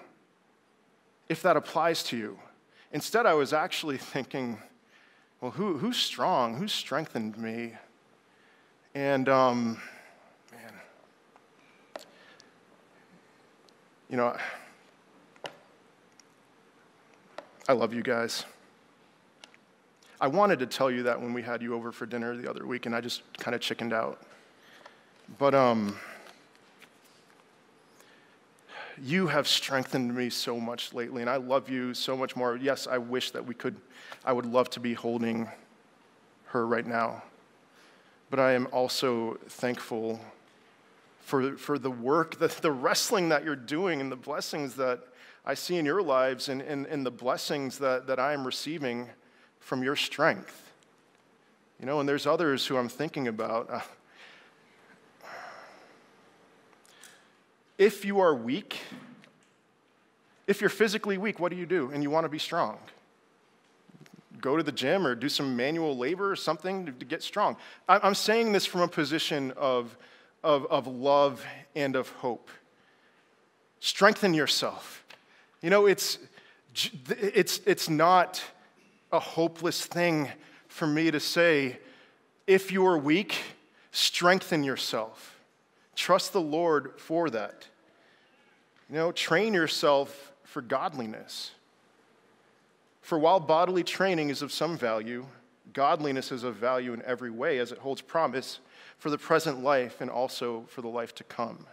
if 1.28 1.42
that 1.42 1.56
applies 1.56 2.02
to 2.04 2.16
you. 2.16 2.38
Instead, 2.92 3.26
I 3.26 3.34
was 3.34 3.52
actually 3.52 3.98
thinking, 3.98 4.58
well, 5.40 5.50
who, 5.50 5.78
who's 5.78 5.96
strong? 5.96 6.56
Who 6.56 6.68
strengthened 6.68 7.36
me? 7.36 7.74
And, 8.94 9.28
um, 9.28 9.80
man, 10.50 10.72
you 14.08 14.16
know, 14.16 14.36
I 17.68 17.72
love 17.72 17.92
you 17.92 18.02
guys. 18.02 18.44
I 20.18 20.28
wanted 20.28 20.60
to 20.60 20.66
tell 20.66 20.90
you 20.90 21.02
that 21.02 21.20
when 21.20 21.34
we 21.34 21.42
had 21.42 21.60
you 21.60 21.74
over 21.74 21.92
for 21.92 22.06
dinner 22.06 22.34
the 22.34 22.48
other 22.48 22.66
week, 22.66 22.86
and 22.86 22.94
I 22.94 23.02
just 23.02 23.22
kind 23.38 23.54
of 23.54 23.60
chickened 23.60 23.92
out. 23.92 24.22
But 25.38 25.54
um, 25.54 25.96
you 29.02 29.26
have 29.26 29.46
strengthened 29.46 30.14
me 30.14 30.30
so 30.30 30.58
much 30.58 30.94
lately, 30.94 31.20
and 31.20 31.30
I 31.30 31.36
love 31.36 31.68
you 31.68 31.94
so 31.94 32.16
much 32.16 32.36
more. 32.36 32.56
Yes, 32.56 32.86
I 32.86 32.98
wish 32.98 33.30
that 33.32 33.44
we 33.44 33.54
could, 33.54 33.76
I 34.24 34.32
would 34.32 34.46
love 34.46 34.70
to 34.70 34.80
be 34.80 34.94
holding 34.94 35.48
her 36.46 36.66
right 36.66 36.86
now. 36.86 37.22
But 38.30 38.40
I 38.40 38.52
am 38.52 38.68
also 38.72 39.38
thankful 39.48 40.20
for, 41.20 41.56
for 41.56 41.78
the 41.78 41.90
work, 41.90 42.38
the, 42.38 42.48
the 42.60 42.72
wrestling 42.72 43.28
that 43.28 43.44
you're 43.44 43.56
doing, 43.56 44.00
and 44.00 44.10
the 44.10 44.16
blessings 44.16 44.74
that 44.76 45.00
I 45.44 45.54
see 45.54 45.76
in 45.76 45.84
your 45.84 46.02
lives, 46.02 46.48
and, 46.48 46.62
and, 46.62 46.86
and 46.86 47.04
the 47.04 47.10
blessings 47.10 47.78
that, 47.78 48.06
that 48.06 48.18
I 48.18 48.32
am 48.32 48.46
receiving 48.46 49.08
from 49.60 49.82
your 49.82 49.96
strength. 49.96 50.72
You 51.78 51.86
know, 51.86 52.00
and 52.00 52.08
there's 52.08 52.26
others 52.26 52.66
who 52.66 52.76
I'm 52.76 52.88
thinking 52.88 53.28
about. 53.28 53.70
Uh, 53.70 53.80
If 57.78 58.04
you 58.04 58.20
are 58.20 58.34
weak, 58.34 58.78
if 60.46 60.60
you're 60.60 60.70
physically 60.70 61.18
weak, 61.18 61.40
what 61.40 61.50
do 61.50 61.56
you 61.56 61.66
do? 61.66 61.90
And 61.92 62.02
you 62.02 62.10
want 62.10 62.24
to 62.24 62.28
be 62.28 62.38
strong? 62.38 62.78
Go 64.40 64.56
to 64.56 64.62
the 64.62 64.72
gym 64.72 65.06
or 65.06 65.14
do 65.14 65.28
some 65.28 65.56
manual 65.56 65.96
labor 65.96 66.30
or 66.30 66.36
something 66.36 66.86
to, 66.86 66.92
get 67.04 67.22
strong. 67.22 67.56
I'm 67.88 68.14
saying 68.14 68.52
this 68.52 68.64
from 68.64 68.82
a 68.82 68.88
position 68.88 69.52
of, 69.56 69.96
of, 70.44 70.66
of 70.66 70.86
love 70.86 71.44
and 71.74 71.96
of 71.96 72.08
hope. 72.10 72.48
Strengthen 73.80 74.34
yourself. 74.34 75.04
You 75.62 75.70
know, 75.70 75.86
it's, 75.86 76.18
it's, 77.08 77.60
it's 77.66 77.88
not 77.88 78.42
a 79.10 79.18
hopeless 79.18 79.84
thing 79.84 80.28
for 80.68 80.86
me 80.86 81.10
to 81.10 81.20
say, 81.20 81.78
if 82.46 82.70
you 82.70 82.86
are 82.86 82.98
weak, 82.98 83.36
strengthen 83.90 84.62
yourself. 84.62 85.35
Trust 85.96 86.32
the 86.32 86.40
Lord 86.40 86.92
for 86.98 87.30
that. 87.30 87.66
You 88.88 88.96
know, 88.96 89.10
train 89.10 89.54
yourself 89.54 90.32
for 90.44 90.62
godliness. 90.62 91.50
For 93.00 93.18
while 93.18 93.40
bodily 93.40 93.82
training 93.82 94.30
is 94.30 94.42
of 94.42 94.52
some 94.52 94.76
value, 94.76 95.26
godliness 95.72 96.30
is 96.30 96.44
of 96.44 96.56
value 96.56 96.92
in 96.92 97.02
every 97.02 97.30
way 97.30 97.58
as 97.58 97.72
it 97.72 97.78
holds 97.78 98.00
promise 98.00 98.60
for 98.98 99.10
the 99.10 99.18
present 99.18 99.62
life 99.62 100.00
and 100.00 100.10
also 100.10 100.64
for 100.68 100.82
the 100.82 100.88
life 100.88 101.14
to 101.16 101.24
come. 101.24 101.66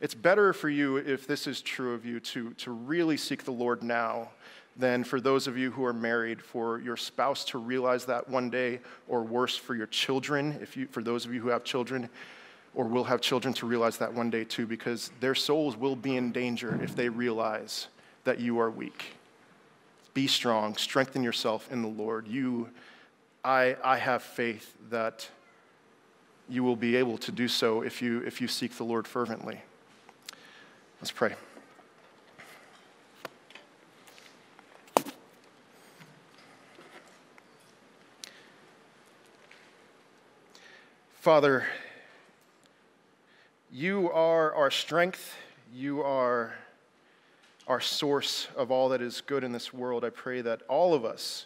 It's 0.00 0.14
better 0.14 0.52
for 0.52 0.68
you, 0.68 0.98
if 0.98 1.26
this 1.26 1.46
is 1.46 1.62
true 1.62 1.94
of 1.94 2.04
you, 2.04 2.20
to, 2.20 2.50
to 2.54 2.70
really 2.70 3.16
seek 3.16 3.44
the 3.44 3.52
Lord 3.52 3.82
now 3.82 4.30
than 4.76 5.04
for 5.04 5.20
those 5.20 5.46
of 5.46 5.56
you 5.56 5.70
who 5.70 5.84
are 5.84 5.94
married, 5.94 6.42
for 6.42 6.80
your 6.80 6.98
spouse 6.98 7.44
to 7.46 7.58
realize 7.58 8.04
that 8.04 8.28
one 8.28 8.50
day, 8.50 8.80
or 9.08 9.22
worse, 9.22 9.56
for 9.56 9.74
your 9.74 9.86
children, 9.86 10.58
if 10.60 10.76
you, 10.76 10.86
for 10.86 11.02
those 11.02 11.24
of 11.24 11.32
you 11.32 11.40
who 11.40 11.48
have 11.48 11.64
children, 11.64 12.10
or 12.76 12.84
we'll 12.84 13.04
have 13.04 13.22
children 13.22 13.54
to 13.54 13.66
realize 13.66 13.96
that 13.96 14.12
one 14.12 14.28
day 14.28 14.44
too, 14.44 14.66
because 14.66 15.10
their 15.18 15.34
souls 15.34 15.76
will 15.76 15.96
be 15.96 16.14
in 16.14 16.30
danger 16.30 16.78
if 16.82 16.94
they 16.94 17.08
realize 17.08 17.88
that 18.24 18.38
you 18.38 18.60
are 18.60 18.70
weak. 18.70 19.06
Be 20.12 20.26
strong, 20.26 20.76
strengthen 20.76 21.22
yourself 21.22 21.72
in 21.72 21.80
the 21.80 21.88
Lord. 21.88 22.28
You, 22.28 22.68
I, 23.42 23.76
I 23.82 23.96
have 23.96 24.22
faith 24.22 24.76
that 24.90 25.28
you 26.50 26.62
will 26.62 26.76
be 26.76 26.96
able 26.96 27.16
to 27.18 27.32
do 27.32 27.48
so 27.48 27.80
if 27.80 28.02
you, 28.02 28.20
if 28.26 28.42
you 28.42 28.46
seek 28.46 28.76
the 28.76 28.84
Lord 28.84 29.08
fervently. 29.08 29.62
Let's 31.00 31.10
pray. 31.10 31.34
Father, 41.14 41.66
you 43.76 44.10
are 44.12 44.54
our 44.54 44.70
strength. 44.70 45.36
You 45.74 46.00
are 46.00 46.54
our 47.66 47.78
source 47.78 48.48
of 48.56 48.70
all 48.70 48.88
that 48.88 49.02
is 49.02 49.20
good 49.20 49.44
in 49.44 49.52
this 49.52 49.70
world. 49.70 50.02
I 50.02 50.08
pray 50.08 50.40
that 50.40 50.62
all 50.66 50.94
of 50.94 51.04
us, 51.04 51.44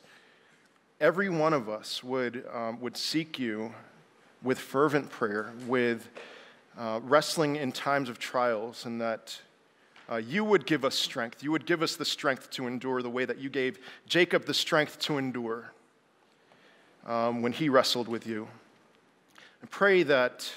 every 1.01 1.29
one 1.29 1.53
of 1.53 1.69
us, 1.69 2.05
would, 2.05 2.47
um, 2.55 2.81
would 2.81 2.97
seek 2.97 3.41
you 3.41 3.75
with 4.45 4.61
fervent 4.61 5.11
prayer, 5.11 5.53
with 5.67 6.09
uh, 6.79 7.01
wrestling 7.03 7.57
in 7.57 7.73
times 7.73 8.09
of 8.09 8.21
trials, 8.21 8.87
and 8.87 9.01
that 9.01 9.37
uh, 10.09 10.19
you 10.19 10.45
would 10.45 10.67
give 10.67 10.85
us 10.85 10.95
strength. 10.95 11.43
You 11.43 11.51
would 11.51 11.67
give 11.67 11.83
us 11.83 11.97
the 11.97 12.05
strength 12.05 12.49
to 12.51 12.69
endure 12.69 13.03
the 13.03 13.11
way 13.11 13.25
that 13.25 13.39
you 13.39 13.51
gave 13.51 13.81
Jacob 14.07 14.45
the 14.45 14.55
strength 14.55 15.01
to 15.01 15.19
endure 15.19 15.73
um, 17.05 17.43
when 17.43 17.51
he 17.51 17.69
wrestled 17.69 18.07
with 18.07 18.25
you. 18.25 18.47
I 19.65 19.67
pray 19.67 20.05
that 20.05 20.49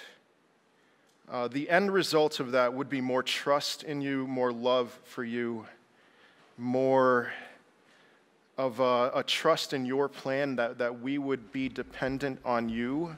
uh, 1.29 1.47
the 1.47 1.69
end 1.69 1.91
result 1.91 2.39
of 2.39 2.51
that 2.51 2.73
would 2.73 2.89
be 2.89 3.01
more 3.01 3.23
trust 3.23 3.83
in 3.83 4.01
you, 4.01 4.27
more 4.27 4.51
love 4.51 4.97
for 5.03 5.23
you, 5.23 5.65
more 6.57 7.31
of 8.57 8.79
a, 8.79 9.11
a, 9.15 9.23
trust 9.25 9.73
in 9.73 9.85
your 9.85 10.07
plan 10.07 10.55
that, 10.55 10.77
that 10.77 11.01
we 11.01 11.17
would 11.17 11.51
be 11.51 11.67
dependent 11.69 12.39
on 12.45 12.69
you 12.69 13.15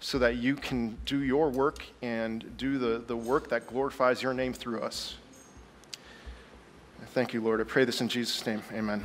so 0.00 0.18
that 0.18 0.36
you 0.36 0.56
can 0.56 0.98
do 1.04 1.22
your 1.22 1.50
work 1.50 1.84
and 2.02 2.56
do 2.56 2.78
the, 2.78 2.98
the 2.98 3.16
work 3.16 3.48
that 3.48 3.66
glorifies 3.68 4.20
your 4.22 4.34
name 4.34 4.52
through 4.52 4.80
us. 4.80 5.16
Thank 7.08 7.32
you, 7.32 7.40
Lord. 7.40 7.60
I 7.60 7.64
pray 7.64 7.84
this 7.84 8.00
in 8.00 8.08
Jesus' 8.08 8.44
name. 8.44 8.62
Amen. 8.72 9.04